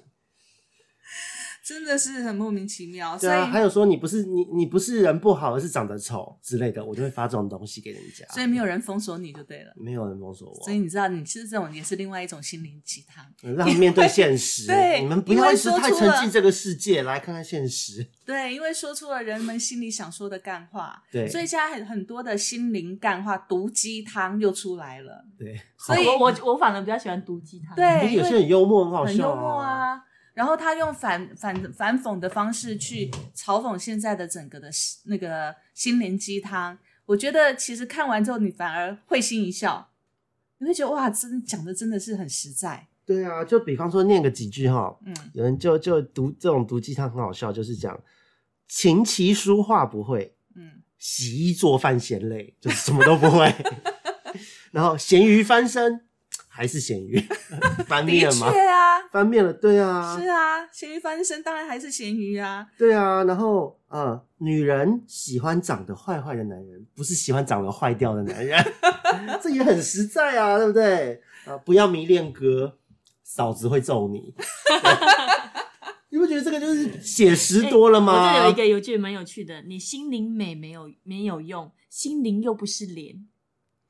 [1.63, 3.17] 真的是很莫名其妙。
[3.17, 8.25] 所以对啊，还有说你不是你你不是人不好，而是长得丑之类的，我就会发这种东西给人家。
[8.33, 9.73] 所以没有人封锁你就对了。
[9.75, 13.25] 没有人封锁我所以，你知道，你其实这种也是另外一种心灵鸡汤。
[13.43, 14.67] 嗯让面对现实。
[14.67, 18.07] 对你们不要一直太说出了沉浸这个世界，来看看现实。
[18.25, 25.25] 对，因为说出了人们心里想说的干话，对所以现在很很多的心灵干话毒鸡汤又出来了。
[25.37, 27.75] 对，所以我我我反而比较喜欢毒鸡汤。
[27.75, 29.59] 对有些人幽默很好笑、很幽默。
[29.59, 30.01] 啊。
[30.39, 34.69] 然后他用反反反讽的方式去嘲讽现在的整个的
[35.03, 39.89] 那个心灵鸡汤，我觉得其实看完之后你反而会心一笑，
[40.59, 42.87] 你会觉得哇，真的讲的真的是很实在。
[43.05, 48.01] 对啊，就比方说念个几句哈，嗯，有人就就读这种毒鸡汤很好笑，就是讲
[48.69, 53.53] 琴棋书画不会，嗯，洗衣做饭嫌累，就是什么都不会。
[54.71, 56.05] 然后咸鱼翻身
[56.59, 57.17] 还是咸鱼，
[57.87, 62.67] 翻的面嘛，确啊，翻面了，对啊，是啊，咸鱼翻身当然还是咸鱼啊。
[62.77, 63.23] 对啊。
[63.23, 68.61] 然后呃，女人喜欢长得坏坏的男人，不是喜欢长得坏掉的男人，
[69.41, 71.21] 这也很实在啊，对不对？
[71.45, 72.77] 啊，不要迷恋哥，
[73.23, 74.33] 嫂子会揍你。
[76.11, 78.33] 你不觉得这个就是写实多了吗？
[78.33, 83.15] 我这有一个有句蛮有趣的，你心灵美没有没有用，心灵又不是脸。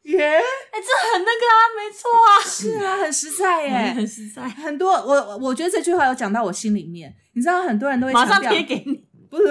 [0.04, 4.48] 耶，哎、这很那个啊，没错啊，是啊，很实在耶， 很实在。
[4.48, 9.06] 很多我我我觉得这句话有讲到我心里面，你知道很多人都会马上贴给你。
[9.30, 9.44] 不是，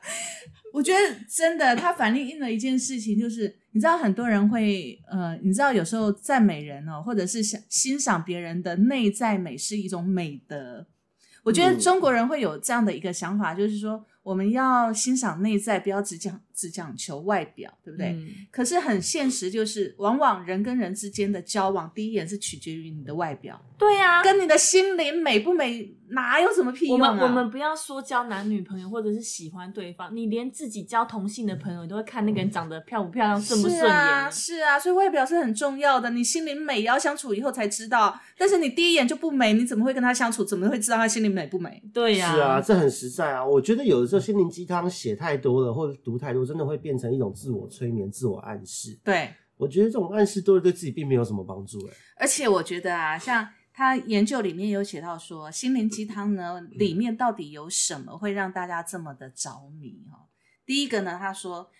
[0.72, 10.86] 我觉得真的，它反映了一件事情，就是你知道很多人会呃，你知道有时候赞美人哦，或者是想欣赏别人的内在美是一种美德。
[11.44, 18.08] 我觉得嗯中国人会有这样的一个想法，就是说我们要欣赏内在，不要只讲只讲求外表，对不对？
[18.08, 27.12] 嗯可是很现实，就是往往人跟人之间的交往，第一眼是取决于你的外表，对啊，跟你的心灵美不美哪有什么屁我用啊？
[27.12, 36.08] 们我们不要说交男女朋友，或者是喜欢对方，你连自己交同性的朋友，你都会看那个人长得漂不漂亮、顺不顺眼是啊，是啊，所以外表是很重要的。
[36.10, 40.42] 你心灵美也要相处以后才知道，但是你第一眼就不美，你怎么会跟他相处？
[40.42, 41.82] 怎么会知道他心灵美不美？
[41.92, 43.44] 对呀、是啊，这很实在啊。
[43.44, 48.98] 我觉得有的时候心灵鸡汤写太多了，或者读太多，真的会变成一种自我催眠、自我暗示。
[49.02, 51.84] 对，我觉得这种暗示都是，对自己并没有什么帮助。
[51.88, 60.28] 哎，而且我觉得啊，像他研究里面有写到说，心灵鸡汤呢里面到底有什么会让大家这么的着迷哈？
[60.64, 61.70] 第一个呢，他说，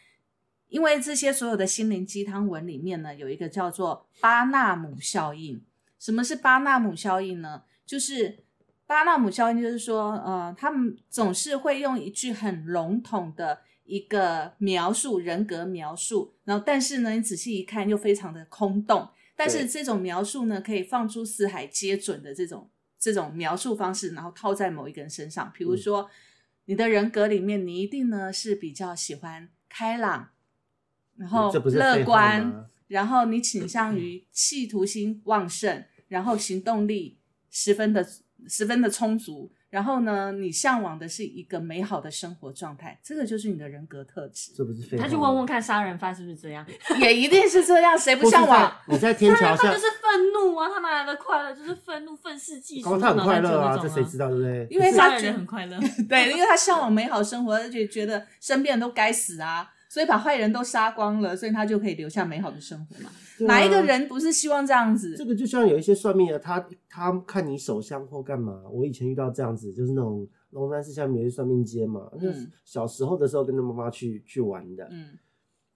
[0.68, 5.64] 因为这些所有的心灵鸡汤文里面呢，有一个叫做巴纳姆效应。
[5.98, 7.62] 什么是巴纳姆效应呢？
[7.86, 8.44] 就是
[8.86, 19.08] 巴纳姆效应，就是说，呃，他们总是会用一句很笼统的一个描述人格描述，然后但是呢，你仔细一看又非常的空洞。
[19.38, 25.52] 但是这种描述呢，可以放诸四海皆准的这种这种描述方式，然后套在某一个人身上。
[25.54, 26.08] 比如说，
[26.64, 30.30] 你的人格里面，你一定呢是比较喜欢开朗，
[31.16, 37.18] 然后乐观，然后你倾向于企图心旺盛，然后行动力
[37.50, 38.08] 十分的
[38.48, 45.02] 十分的充足，然后呢，你向往的是一个美好的生活状态，这个就是你的人格特质，这不是废话？
[45.04, 46.64] 他去问问看杀人犯是不是这样？
[47.00, 48.70] 也一定是这样，谁不向往？
[48.70, 51.52] 在你在天桥下杀人犯就，是愤怒啊，他哪来的快乐？
[51.54, 52.90] 就是愤怒、愤世嫉俗。
[52.90, 54.66] 搞不好他很快乐啊，那这谁知道对不对？
[54.70, 55.78] 因为杀人他觉得很快乐。
[56.08, 63.10] 对，因为他向往美好生活，而且觉得身边人都该死啊，所以把坏人都杀光了，所以他就可以留下美好的生活嘛。
[63.40, 65.14] 哪一个人不是希望这样子？
[65.16, 68.62] 这个就像有一些算命的，他他看你手相或干嘛。
[68.70, 75.18] 我以前遇到这样子，就是那种龙山寺下面有一算命街嘛，那嗯小时候的时候跟着妈妈去去玩的，嗯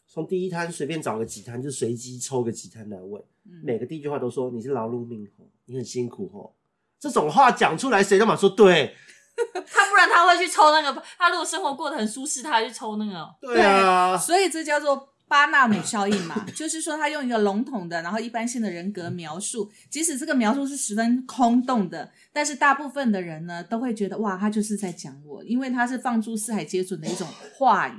[0.07, 6.55] 从第一摊随便找个几摊，就随机抽个几摊来问，嗯，每个第一句话都说你是劳碌命吼，你很辛苦吼。
[6.99, 8.93] 这种话讲出来，谁都嘛说对，
[9.67, 13.27] 他不然他会去抽那个，他如果生活过得很舒适，他还去抽那个。
[13.41, 27.93] 对啊，所以这叫做巴纳姆效应嘛，就是说他用一个笼统的，然后一般性的人格描述，即使这个描述是十分空洞的，但是大部分的人呢都会觉得哇，他就是在讲我，因为他是放诸四海皆准的一种话语，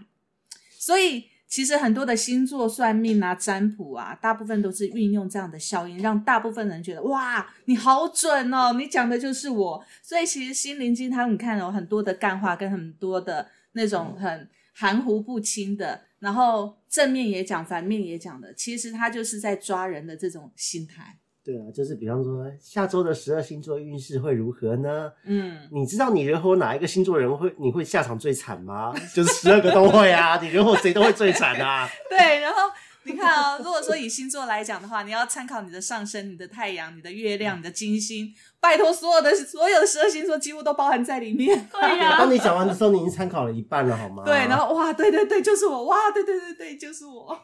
[0.77, 1.31] 所以。
[1.51, 9.83] 其实很多的星座算命啊、占卜啊，大部分都是运用这样的效应，让大部分人觉得哇，你好准哦，你讲的就是我。
[10.01, 21.17] 所以其实心灵鸡汤，你看有很多的干话，跟很多的那种很含糊不清的，然后正面也讲，反面也讲的，其实他就是在抓人的这种心态。
[21.43, 25.11] 对啊，就是比方说下周的十二星座运势会如何呢？
[25.25, 28.93] 嗯，你知道你惹火哪一个星座人会你会下场最惨吗？
[29.15, 31.89] 就是十二个都会啊， 你惹火谁都会最惨啊。
[32.09, 32.39] 对。
[32.39, 32.57] 然后
[33.03, 41.67] 你看啊、如果说以星座来讲的话，你要参考你的上升、你的太阳、你的月亮、你的金星，拜托，所有的所有的十二星座几乎都包含在里面。
[41.71, 44.23] 对呀、当你讲完的时候，你已经参考了一半了，好吗？
[44.25, 47.37] 对，然后哇，对对对，就是我，哇，对对对对，就是我。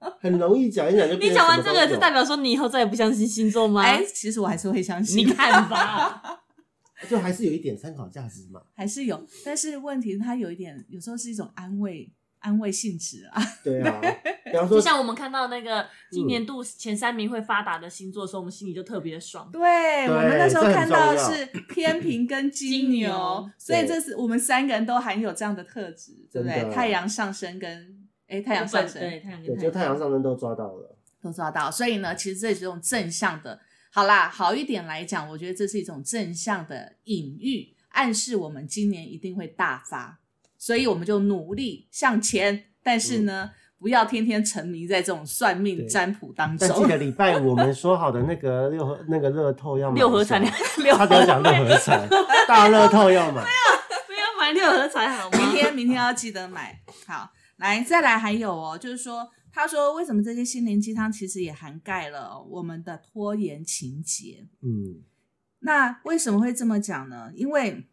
[0.20, 3.82] 很容易讲一讲就你讲完这个，就代表说你以后再也不相信星座吗？
[3.82, 5.18] 哎，其实我还是会相信。
[5.18, 6.40] 你看吧，
[7.10, 8.60] 就还是有一点参考价值嘛。
[8.74, 13.42] 还是有，但是问题它有一点，有时候是一种安慰，安慰性质啊。
[13.64, 14.00] 对啊，
[14.44, 19.50] 比方说就像我们看到那个今年度前三名会发达的星座的时候，我们心里就特别爽。
[19.52, 26.70] 对我们那时候看到的是天平跟 金金牛牛，所以对这是我们三个人都含有这样的特质，对不对？
[26.72, 30.94] 太阳上升跟哎太阳上升对太阳对，跟就太阳上升都抓到了。
[31.20, 33.58] 都抓到，所以呢，其实这是一种正向的。
[33.90, 40.20] 好啦，好一点来讲，我觉得这是一种正向的隐喻，暗示我们今年一定会大发，
[40.58, 42.64] 所以我们就努力向前。
[42.82, 46.86] 但是呢，不要天天沉迷在这种算命占卜当中但记。
[46.86, 50.52] 得礼拜五我们说好的那个 六合那个乐透要买六合彩一下
[50.96, 52.08] 他只要讲六合彩，
[52.46, 53.42] 大乐透要买。
[54.06, 55.38] 不要买六合彩好吗？
[55.38, 56.80] 明天明天要记得买。
[57.06, 64.46] 好，来再来还有哦，就是说，他说为什么这些心灵鸡汤其实也涵盖了我们的拖延情节。
[64.62, 65.04] 嗯，
[65.60, 67.30] 那为什么会这么讲呢？
[67.34, 67.86] 因为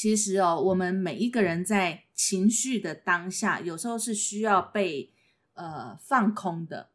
[0.00, 5.12] 其实哦，我们每一个人在情绪的当下，有时候是需要被
[5.54, 6.90] 呃放空的，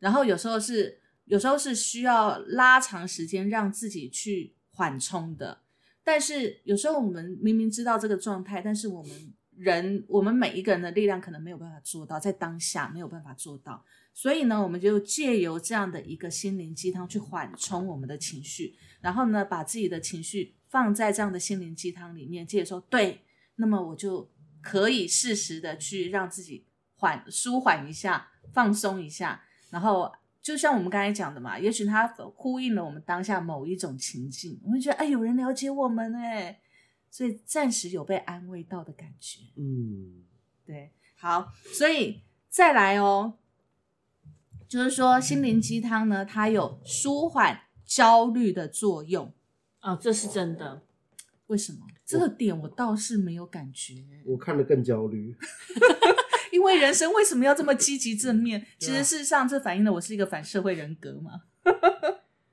[0.00, 5.60] 然后有时候是有时候是需要拉长时间让自己去缓冲的。
[6.02, 13.84] 但是有时候我们明明知道这个状态，但是我们人我们每一个人的力量可能没有办法做到，在当下没有办法做到。
[14.12, 23.22] 所以呢，我们就借由这样的一个心灵鸡汤去缓冲我们的情绪，然后呢，把自己的情绪放在这样的心灵鸡汤里面，借着说对，
[23.56, 24.30] 那么我就
[24.62, 32.06] 可以适时的去让自己缓舒缓一下，放松一下，然后就像我们刚才讲的嘛，也许它
[32.36, 36.60] 呼应了我们当下某一种情境，我会觉得哎，有人了解我们哎，
[37.10, 39.40] 所以暂时有被安慰到的感觉。
[39.56, 40.22] 嗯，
[40.64, 43.38] 对，好，所以再来哦，
[44.68, 49.34] 就是说心灵鸡汤呢，它有舒缓焦虑的作用。
[49.82, 50.82] 哦，这是真的。
[51.46, 51.78] 为什么？
[52.06, 55.34] 这个点我倒是没有感觉，我看得更焦虑。
[56.52, 58.66] 因为人生为什么要这么积极正面？
[58.78, 61.42] 其实事实上，这反映了我是一个反社会人格嘛。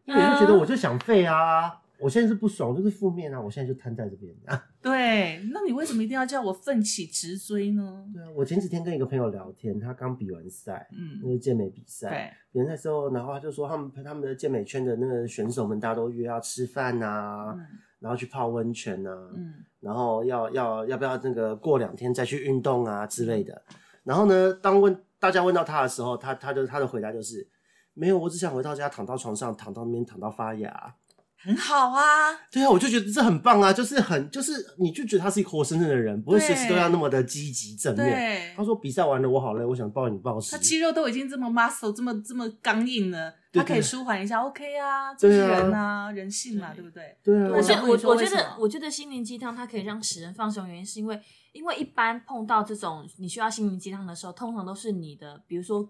[0.06, 4.67] 因为我就觉得我就想废啊，我现在是不爽，就是负面啊，我现在就瘫在这边啊。
[4.82, 8.06] 对，那你为什么一定要叫我奋起直追呢？
[8.14, 17.66] 对啊，我前几天跟一个朋友聊天，他刚比完赛，嗯那嗯，个健美比赛，对，比完赛之后，然后他就说他们他们的健美圈的那个选手们，大家都约要吃饭啊，嗯
[18.00, 23.62] 然后去泡温泉啊，嗯然后要要要不要那个过两天再去运动啊之类的。
[24.04, 27.46] 然后呢，当问大家问到他的时候，他他就他的回答就是
[27.94, 30.96] 没有，我只想回到家躺到床上，躺到那边躺到发芽。
[31.40, 32.34] 很好啊。
[32.52, 38.10] 对啊，我就觉得这很棒啊，就是很就是你就觉得他是一个活生生的人，不会随时都要那么的积极正面。
[38.10, 40.58] 对他，说比赛完了我好累，我想抱你抱死他。
[40.58, 47.18] 肌肉都已经这么 muscle 这么这么刚硬了，对它可以舒缓一下，OK 啊，这是人啊，人性嘛，对对不对？
[47.24, 51.22] 对啊，我觉我我觉得我觉得心灵鸡汤它可以让使人放松，原因是因为
[51.54, 55.88] 因为一般碰到这种你需要心灵鸡汤的时候，通常都是你的，比如说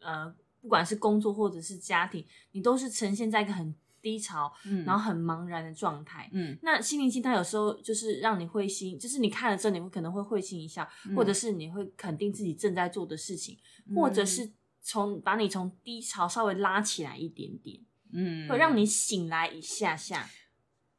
[0.00, 6.28] 呃，不管是工作或者是家庭，你都是呈现在一个很低潮，嗯然后很茫然的状态。
[6.32, 10.86] 嗯那心灵鸡汤有时候就是让你会心，就是你看了之后，你会可能会会心一笑，
[11.16, 13.56] 或者是你会肯定自己正在做的事情，
[13.94, 14.50] 或者是
[14.82, 17.80] 从把你从低潮稍微拉起来一点点，
[18.12, 20.28] 嗯会让你醒来一下下。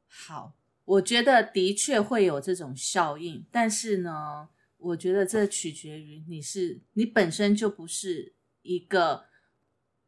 [0.07, 0.53] 好，
[0.85, 4.47] 我觉得的确会有这种效应，但是呢，
[4.77, 9.25] 我觉得这取决于你是你本身就不是一个，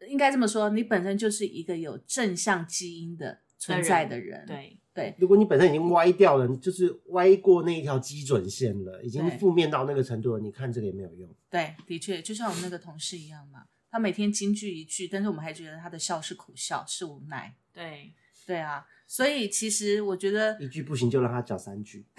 [0.08, 4.46] 应该这么说，你本身就是一个有正向基因的存在的人。
[4.46, 11.30] 对，对，如果你本身已经歪掉了，就是歪过那一条基准线了，已经负面到那个程度了，你看这个也没有用。
[11.50, 17.56] 对，的确，就像我们那个同事一样嘛，他每天金句一句，但是我们还觉得他的笑是苦笑，是无奈。
[17.74, 18.14] 对，
[18.46, 22.06] 对啊，所以其实我觉得一句不行就让他讲三句。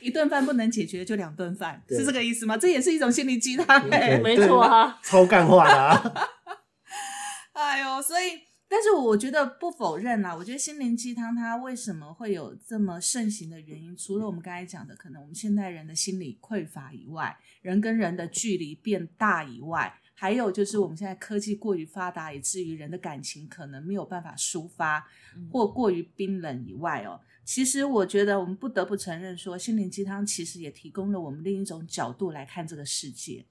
[0.00, 2.56] 一顿饭不能解决，就两顿饭，是这个意思吗？
[2.56, 4.18] 这也是一种心理鸡汤、对欸。
[4.22, 4.98] 没错啊。
[5.02, 6.14] 超干话的啊！
[7.52, 25.06] 哎呦，所以，但是我觉得不否认啦，我觉得心灵鸡汤它为什么会有这么盛行的原因，除了我们刚才讲的，可能我们现代人的心理匮乏以外，人跟人的距离变大以外，还有就是我们现在科技过于发达，以至于人的感情可能没有办法抒发，
[25.52, 27.20] 或过于冰冷以外哦。
[27.50, 33.44] 其实我觉得我们不得不承认说，心灵鸡汤其实也提供了我们另一种角度来看这个世界，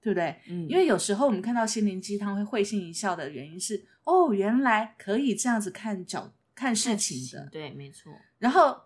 [0.00, 0.36] 对不对？
[0.48, 7.48] 嗯，因为有时候我们看到心灵鸡汤会会心一笑的原因是，哦，原来可以这样子看角看事情的。
[7.50, 8.76] 对，没错，然后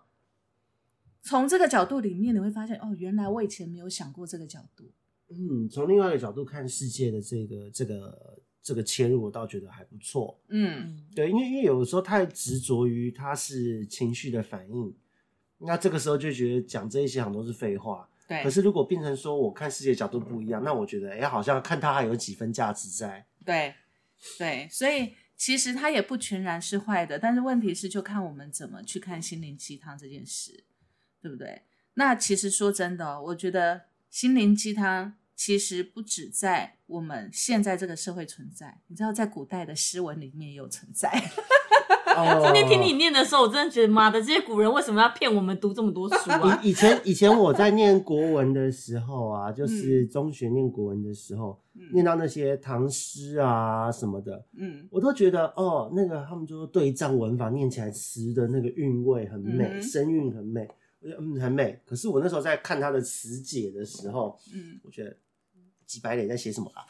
[1.21, 4.91] 从这个角度里面，你会发现，哦，原来我以前没有想过这个角度。
[5.27, 10.39] 嗯，从另外一个角度看世界的这个这个这个切入，我倒觉得还不错。
[10.49, 14.95] 嗯嗯，对，因为因为有的时候太执着于它是情绪的反应，
[15.59, 18.09] 那这个时候就觉得讲这一些很多是废话。
[18.27, 18.43] 对。
[18.43, 23.25] 可是如果变成说我看世界角度不一样，那我觉得哎、好像看它还有几分价值在。
[23.45, 23.73] 对
[24.37, 30.65] 对，所以其实它也不全然是坏的，但是问题是就看我们怎么去看心灵鸡汤这件事，
[31.21, 31.63] 对不对？
[31.95, 41.09] 那其实说真的哦、我觉得心灵鸡汤其实不止在我们现在这个社会存在，你知道，在古代的诗文里面也有存在。
[42.13, 46.59] 哦昨天听你念的时候，我真的觉得妈的，这些古人为什么要骗我们读这么多书啊？
[46.61, 51.57] 以以前以前我在念国文的时候啊，就是中学念国文的时候，
[51.93, 60.67] 念到那些唐诗啊什么的，嗯我都觉得哦，那个他们就说对仗文法念起来词的那个韵味很美，声韵很美，
[60.99, 61.79] 我觉得嗯很美。
[61.85, 65.15] 可是我那时候在看他的词解的时候，嗯，我觉得
[65.89, 66.85] 几百脸在写什么啊？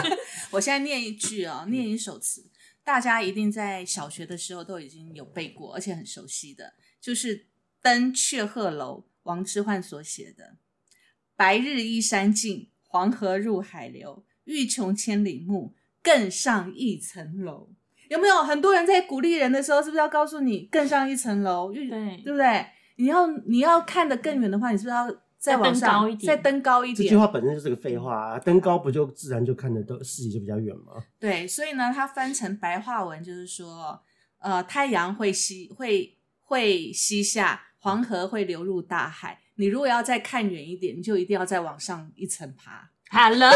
[0.52, 2.44] 我现在念一句哦，念一首词，
[2.84, 7.38] 大家一定在小学的时候都已经有背过，而且很熟悉的，就是
[7.80, 10.58] 《登阙鹤楼》王之涣所写的
[11.34, 14.22] “白日依山尽，黄河入海流。
[14.44, 15.72] 欲穷千里目，
[16.02, 17.70] 更上一层楼。”
[18.10, 21.72] 有没有很多人在鼓励人的时候，是不是要告诉你更上一层楼？
[21.72, 22.66] 欲对对不对？
[22.96, 25.08] 你要你要看得更远的话，你是不是要
[25.42, 26.96] 再往再登上高一点再登高一点？
[26.96, 31.04] 这句话本身就是个废话啊，登高不就自然就看得到视野就比较远吗？
[31.18, 34.00] 对，所以呢，它翻成白话文就是说，
[34.38, 39.40] 呃，太阳会西会会西下，黄河会流入大海。
[39.56, 42.90] 你如果要再看远一点，你就一定要再往上一层爬。
[43.10, 43.50] Hello，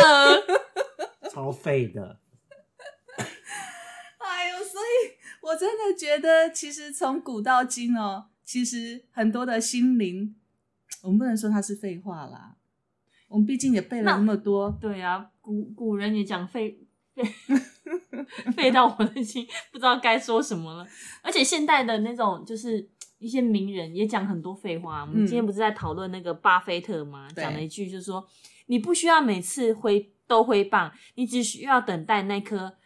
[1.33, 2.19] 超废的。
[4.19, 10.35] 哎呦，所以我真的觉得，其实从古到今哦，其实很多的心灵，
[11.07, 12.57] 我们不能说它是废话啦。
[13.29, 16.79] 我们毕竟也背了那那么多，对啊，古古人也讲废
[17.15, 17.25] 废
[18.57, 20.87] 废到我已经不知道该说什么了。
[21.23, 22.89] 而且现代的那种就是
[23.19, 25.03] 一些名人也讲很多废话。
[25.03, 27.29] 我们嗯今天不是在讨论那个巴菲特吗？
[27.35, 28.27] 对讲了一句就是说，
[28.67, 32.77] 你不需要每次挥都挥棒，你只需要等待那颗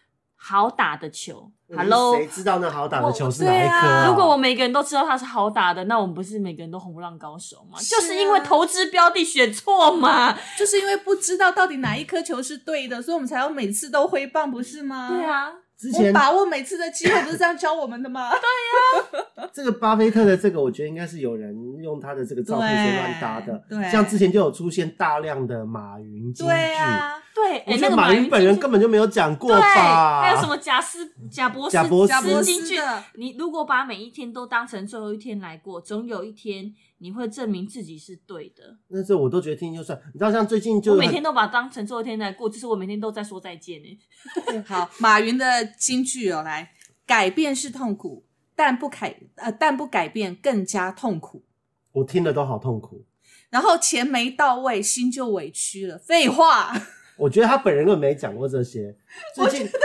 [0.42, 1.50] 好打的球。
[1.76, 7.78] Hello，谁知道那好打的球是我哪一颗、如果我每个人都知道他是好打的，那我们不是每个人都红不让高手吗？
[7.78, 10.36] 是啊就是因为投资标的选错嘛。
[10.58, 15.10] 就是因为不知道到底哪一颗球是对的，所以我们才要每次都挥棒，不是吗？
[15.10, 15.24] 对。
[15.24, 18.28] 啊，之前把握每次的机会，不是这样教我们的吗？
[18.36, 23.64] 对呀、 这个巴菲特的这个，我觉得应该是有人用他的这个照片去乱搭的。
[23.66, 26.44] 对对像之前就有出现大量的马云金句。
[26.44, 30.20] 对啊，对，哎、我觉得那个马云本人根本就没有讲过对，吧？
[30.20, 32.76] 还有什么贾斯贾博士贾博士金句？
[33.14, 38.78] 你如果把每一天都当成最后一天来过，总有一天你会证明自己是对的。
[38.88, 39.98] 那这我都觉得听就算。
[40.12, 43.98] 你知道，像最近就我每天都把它当成最后一天来过，就是我每天都在说再见呢。
[44.66, 46.72] 好，马云的金句哦，来，
[47.06, 48.24] 改变是痛苦，
[48.54, 51.44] 但不改呃，但不改变更加痛苦。
[51.92, 53.04] 我听了都好痛苦。
[53.48, 55.98] 然后钱没到位，心就委屈了。
[55.98, 56.72] 废话，
[57.20, 58.96] 我觉得他本人根本没讲过这些。
[59.36, 59.68] 最近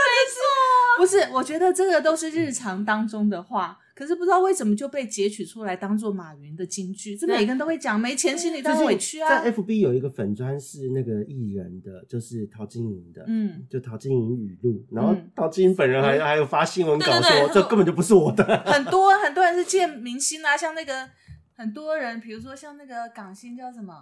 [0.97, 7.17] 不是，我觉得这个都是日常当中的话，可是不知道为什么就被截取出来当做马云的金句。
[7.17, 9.43] 这每个人都会讲，没钱心里当然委屈啊。
[9.43, 18.43] 在 FB 有一个粉砖是那个艺人的，就是陶晶莹的，嗯，就陶晶莹语录，然后嗯陶晶莹本人还、还有发新闻稿对对对说这根本就不是我的。
[18.65, 21.09] 很多很多人是见明星啊，像那个
[21.57, 23.93] 很多人，比如说像那个港星叫什么，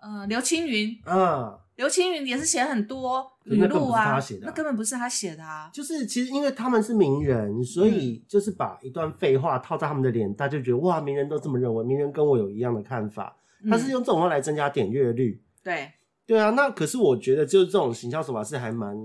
[0.00, 5.70] 呃，刘青云，嗯，刘青云也是写很多语那根本不是录啊，他写的啊那根本不是他写的啊。
[5.72, 13.36] 就是其实因为他们是名人，所嗯以就是把一段废话套在他们的脸，大家就觉得哇，名人都这么认为，名人跟我有一样的看法，
[13.68, 15.42] 他是嗯用这种话来增加点阅率。
[15.64, 15.90] 对，
[16.26, 18.96] 对啊，那可是我觉得就是这种行销手法是还蛮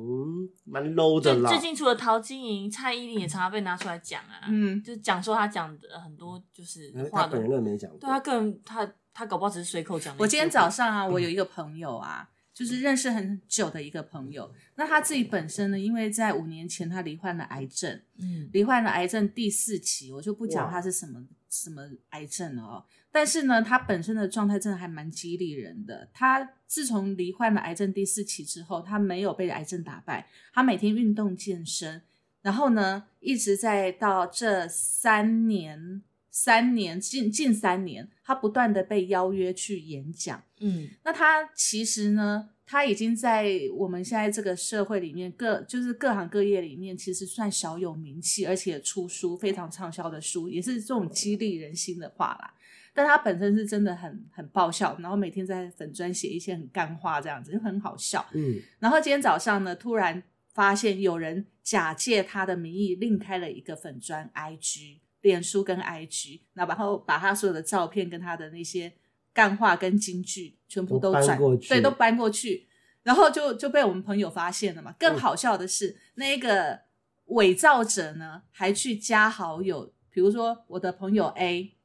[0.64, 1.50] 蛮 low 的啦。
[1.50, 8.00] 最最近除了陶晶莹，蔡依林也常常被拿出来讲啊，嗯，就讲说他讲的很多就是话他本人，根本没讲过。
[8.00, 10.16] 对他个人他他搞不好只是随口讲。
[10.18, 14.52] 我今天早上啊，我有一个朋友啊，就是认识很久的一个朋友。
[14.76, 22.86] 那他自己本身呢，因为在五年前他罹患了癌症，嗯罹患了癌症第四期，我就不讲他是什么什么癌症了哦。
[23.12, 26.10] 但是呢，他本身的状态真的还蛮激励人的。
[26.12, 32.02] 他自从罹患了癌症第四期之后，他没有被癌症打败，他每天运动健身，
[32.42, 36.02] 然后呢，一直在到这三年，
[36.36, 40.44] 三年近近三年，他不断的被邀约去演讲。
[40.60, 52.52] 嗯那他其实呢，他已经在我们现在这个社会里面各就是各行各业里面，其实算小有名气，而且出书非常畅销的书，也是这种激励人心的话啦。
[52.96, 58.26] 但他本身是真的很很爆笑，然后每天在粉砖写一些很干话，这样子就很好笑。
[58.34, 68.94] 嗯，然后今天早上呢，突然发现有人假借他的名义另开了一个粉砖 IG、脸书跟 IG，那然后把他所有的照片跟他的那些
[69.34, 72.68] 干话跟金句全部都搬转过去对，都搬过去，
[73.02, 74.92] 然后就就被我们朋友发现了嘛。
[74.92, 76.82] 嗯更好笑的是，那个
[77.26, 81.76] 伪造者呢还去加好友，比如说我的朋友 A。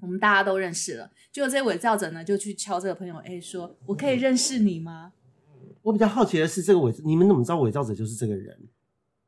[0.00, 5.12] 我们大家都认识了，结果这伪造者呢就去敲这个朋友 A 说：“我可以认识你吗？”
[5.82, 8.56] 我比较好奇的是，这个伪你们怎么知道伪造者就是这个人？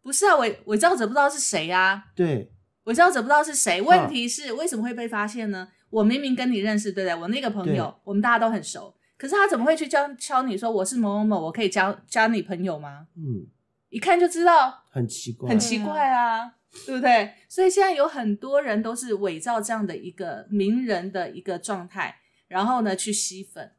[0.01, 2.53] 不是啊，伪伪造者不知道是谁啊，对，
[2.91, 3.80] 伪造者不知道是谁。
[3.80, 5.68] 问题是为什么会被发现呢？
[5.91, 7.14] 我明明跟你认识，对不对？
[7.14, 13.07] 我那个朋友，我们大家都很熟，可是他怎么会去教敲你说我是某某某，我可以加加你朋友吗？
[13.16, 13.47] 嗯，
[13.91, 16.53] 一看就知道很奇怪，很奇怪啊，
[16.84, 17.32] 对不对？
[17.49, 22.16] 所以现在有很多人都是伪造这样的一个名人的一个状态，
[22.49, 23.70] 然后呢去吸粉。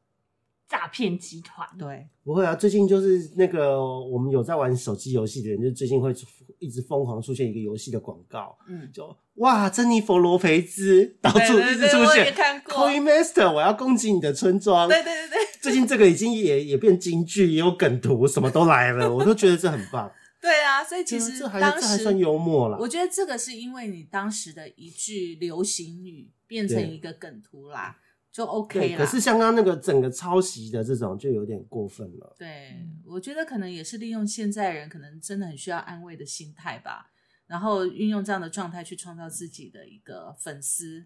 [0.72, 6.14] 诈骗集团，对，不会啊，最近就是那个我们有在玩手机游戏的人，就最近会
[6.60, 14.88] 一直疯狂出现一个游戏的广告，嗯，就哇，珍妮佛罗培兹到处一直出对我也现看过 Coin Master，我要攻击你的村庄。
[14.88, 20.10] 对对对对最近这个已经也也变京剧，也有梗图，什么都来了，我都觉得这很棒。
[20.42, 20.84] 对啊！
[20.84, 22.78] 所以其实这还当时这还算幽默啦。
[22.80, 27.96] 我觉得这个是因为你当时的一句流行语变成一个梗图啦，
[28.32, 32.34] 就 OK 了，可是像刚刚那个整个抄袭的这种，就有点过分了。
[32.40, 37.12] 对，我觉得可能也是利用现在人可能真的很需要安慰的心态吧，
[37.48, 41.06] 然后运用这样的状态去创造自己的一个粉丝。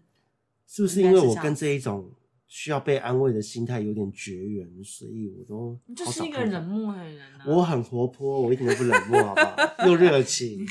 [0.68, 2.12] 是不是因为我跟这一种
[2.46, 7.44] 需要被安慰的心态有点绝缘，所以我都你就是一个冷漠的人啊。
[7.46, 9.86] 我很活泼，我一点都不冷漠，好不好？
[9.86, 10.64] 又热情。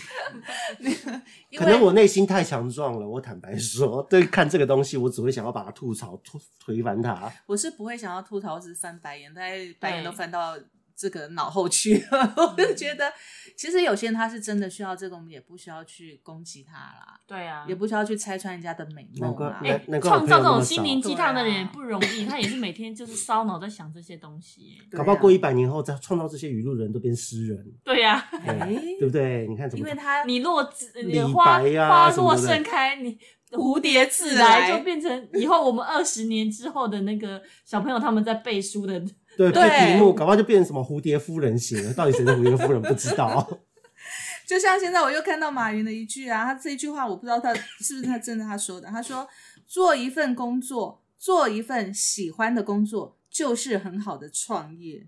[1.58, 7.32] 可能我内心太强壮了，我坦白说，对看这个东西，我只会想要把它吐槽、推推翻它。
[7.46, 10.58] 我是不会想要吐槽，只是翻白眼，但是白眼都翻到
[10.96, 12.34] 这个脑后去了。
[12.38, 13.12] 我就觉得，
[13.58, 19.62] 其实有些人他是真的需要这个，我们也不需要去攻击他啦，对啊，也不需要去拆穿人家的美梦啦。
[20.02, 28.68] 创造这种心灵鸡汤的人不容易，他也是每天就是烧脑在想这些东西搞不好过一百年后，再创造这些语录的人都变诗人，对呀、对哎
[29.00, 29.48] 对不对？
[29.48, 33.18] 你看怎么因为他你落自你李花白呀花落什么的盛开，你
[33.52, 39.02] 蝴蝶自来就变成以后我们二十年之后的那个小朋友他们在背书的。
[39.38, 43.60] 对对这题目，搞不好就变成什么蝴蝶夫人型了，到底谁是蝴蝶夫人不知道。
[44.46, 49.28] 就像现在我又看到马云的一句啊，他这一句话我不知道他是不是他真的他说的，他说
[49.66, 55.08] 做一份工作，做一份喜欢的工作，就是很好的创业。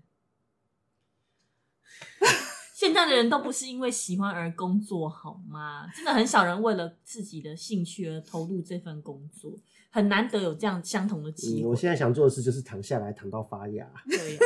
[2.74, 5.88] 现在的人都不是因为喜欢而工作，好吗？
[5.94, 9.52] 真的很少人为了自己的兴趣而投入这份工作，
[9.98, 11.64] 很难得有这样相同的机。
[11.64, 13.84] 我现在想做的事就是躺下来，躺到发芽。
[14.08, 14.40] 对呀、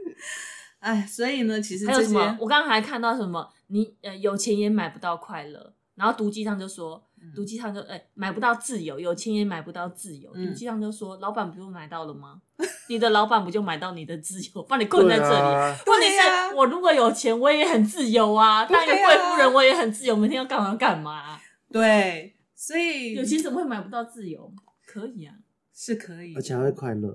[0.80, 2.36] 哎，所以呢，其实还有什么？
[2.38, 3.48] 我刚刚还看到什么？
[3.68, 5.72] 你呃有钱也买不到快乐。
[5.94, 7.02] 然后毒鸡汤就说，
[7.34, 10.30] 毒鸡汤就哎、买不到自由，有钱也买不到自由。
[10.34, 12.40] 嗯毒鸡汤就说，老板不就买到了吗？
[12.88, 15.78] 你的老板不就买到你的自由，把你困在这里？
[15.86, 18.64] 问题是我如果有钱，我也很自由啊。
[18.66, 21.38] 当一个贵夫人，我也很自由，每天要干嘛干嘛、
[21.70, 24.50] 对，所以有钱怎么会买不到自由？
[24.92, 25.34] 可以啊，
[25.72, 27.08] 是可以而，且还会快乐。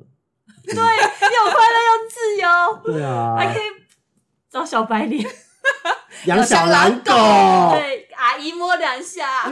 [0.63, 3.63] 对又快乐又自由，对啊，还可以
[4.49, 5.23] 找小白脸，
[6.25, 7.13] 养小狼狗。
[7.77, 9.51] 对阿姨摸两下。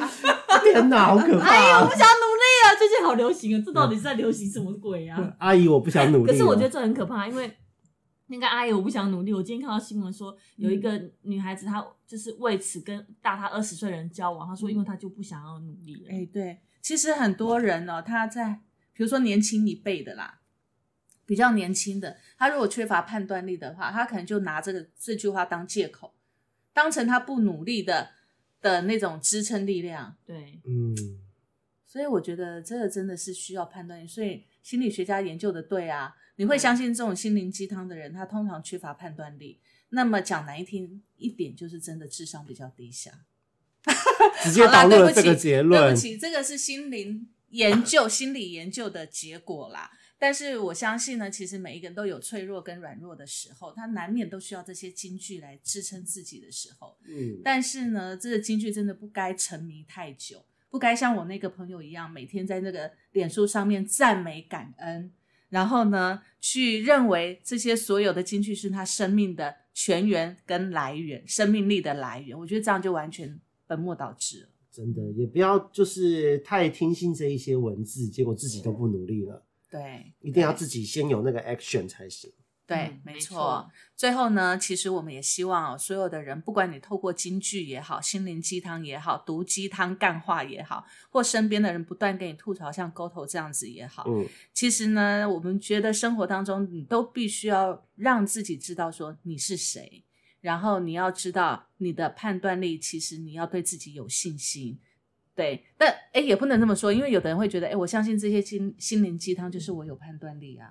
[0.64, 1.92] 天哪，好可哎呀，我不！
[1.92, 5.36] 想努力了，最近好流行啊，这到底是在流行什么鬼啊？
[5.40, 6.32] 阿姨，我不想努力。
[6.32, 7.56] 可是我觉得，这很可怕，因为
[8.28, 9.34] 那个阿姨我不想努力。
[9.34, 16.10] 我今天看到新闻说，有一个女孩子，她就是为此跟大她二十岁的人交往，她说因为她就不想要努力了。
[16.10, 18.60] 哎，对，其实很多人哦，他在
[18.94, 20.42] 比如说年轻一辈的啦，
[21.26, 26.14] 比较年轻的，他如果缺乏判断力的话，他可能就拿这个这句话当借口，
[26.74, 28.12] 当成他不努力的
[28.62, 30.16] 的那种支撑力量。
[30.28, 30.96] 对，嗯，
[31.88, 34.08] 所以我觉得这个真的是需要判断力。
[34.08, 39.60] 所以心理学家研究的对啊，你会相信这种心灵鸡汤的人，他通常缺乏判断力。
[39.90, 43.12] 那么讲难听一点，就是真的智商比较低下。
[44.44, 46.00] 直接好啦导入了这个结论对不。
[46.00, 49.90] 起，这个是心灵研究、心理研究的结果啦。
[50.18, 56.98] 但是我相信呢，其实每一个人都有脆弱跟软弱的时候，他难免都需要这些金句来支撑自己的时候。
[57.06, 65.12] 嗯，但是呢，这个金句真的不该沉迷太久，不该像我那个朋友一样，每天在那个脸书上面赞美感恩，
[65.50, 72.40] 然后呢，去认为这些所有的金句是他生命的泉源跟来源，生命力的来源。
[72.40, 74.50] 我觉得这样就完全本末倒置了。
[74.72, 79.46] 真的也不要就是太听信这一些文字，结果自己都不努力了。
[79.70, 82.32] 对，一定要自己先有那个 action 才行。
[82.68, 83.72] 对，嗯没没错错。
[83.96, 100.04] 最后呢，其实我们也希望哦，所有的人，不管你透过京剧也好，心灵鸡汤也好，毒鸡汤干话也好，或身边的人不断给你吐槽，像沟头这样子也好，嗯，其实呢，我们觉得生活当中，你都必须要让自己知道说你是谁，
[100.46, 104.78] 然后你要知道你的判断力，其实你要对自己有信心。
[105.34, 110.70] 对，但哎，也不能这么说，因为有的人会觉得，哎，我相信这些心心灵鸡汤就是我有判断力啊。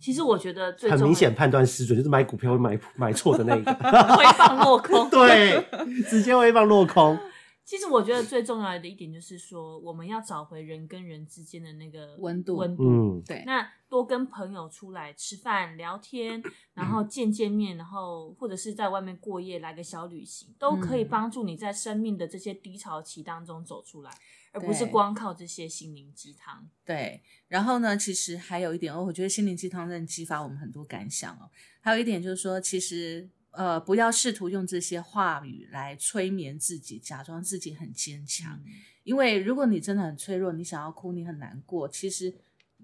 [0.00, 3.74] 其实我觉得最很明显判断失准，就是买股票会买买错的那个。
[4.16, 5.08] 会放落空。
[5.10, 5.62] 对，
[6.08, 7.18] 直接会放落空。
[7.68, 12.82] 其实我觉得最重要的一点就是说，我们要找回人跟人之间的那个温度温度。
[12.82, 16.42] 嗯，对，那多跟朋友出来吃饭聊天，
[16.72, 24.10] 然后见见面，然后或者是在外面过夜，来个小旅行，都可以嗯帮助你在生命的这些低潮期当中走出来，
[24.52, 26.66] 而不是光靠这些心灵鸡汤。
[26.86, 31.50] 对，然后呢，其实还有一点哦，我觉得心灵鸡汤真的激发我们很多感想哦。
[31.80, 33.28] 还有一点就是说，其实
[33.58, 38.60] 呃，不要试图用这些话语来催眠自己，假装自己很坚强。
[39.02, 42.32] 因为如果你真的很脆弱，你想要哭，你很难过，其实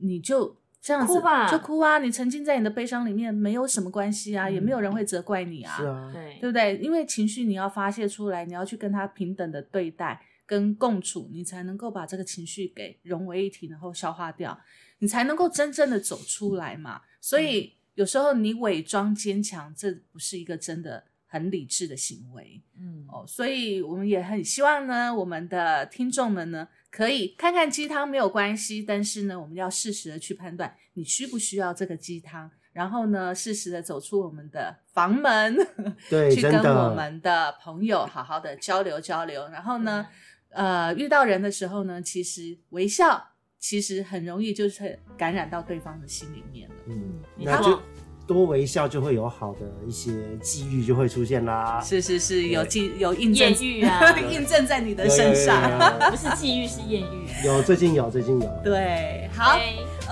[0.01, 1.99] 你就这样子哭吧就哭啊！
[1.99, 5.77] 你沉浸在你的悲伤里面，没有什么关系啊，也没有人会责怪你啊。
[5.77, 6.77] 是啊，对对不对？
[6.79, 14.59] 因为情绪你要发泄出来，你要去跟他平等的对待跟共处，你才能够把这个情绪给融为一体，然后消化掉，
[14.99, 17.03] 你才能够真正的走出来嘛。
[17.21, 23.25] 所以、有时候你伪装坚强，这不是一个真的很理智的行为嗯，哦。
[23.27, 32.51] 所以我们也很希望呢，我们的听众们呢，可以看看鸡汤没有关系，但是呢，我们要适时的去判断你需不需要这个鸡汤。
[32.73, 35.57] 然后呢，适时的走出我们的房门，
[36.11, 36.61] 对，去跟。
[36.61, 39.47] 我们的朋友好好的交流交流。
[39.51, 40.05] 然后呢，
[40.49, 43.29] 呃，遇到人的时候呢，其实微笑
[43.67, 46.75] 其实很容易就是感染到对方的心里面了。
[46.87, 47.81] 嗯，那就
[48.27, 50.13] 多微笑，就会有好的一些
[50.43, 51.81] 机遇就会出现啦。
[51.83, 55.59] 是是是，有机有印证艳遇啊， 印证在你的身上。
[56.13, 57.27] 不是际遇是艳遇。
[57.47, 58.61] 有有最近有最近有。
[58.63, 59.59] 对，好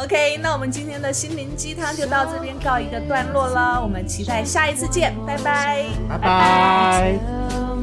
[0.02, 5.88] ，OK，那我们今天的心灵鸡汤就到这边告一个段落了，我们期待下一次见，拜拜。
[6.08, 7.81] 拜拜。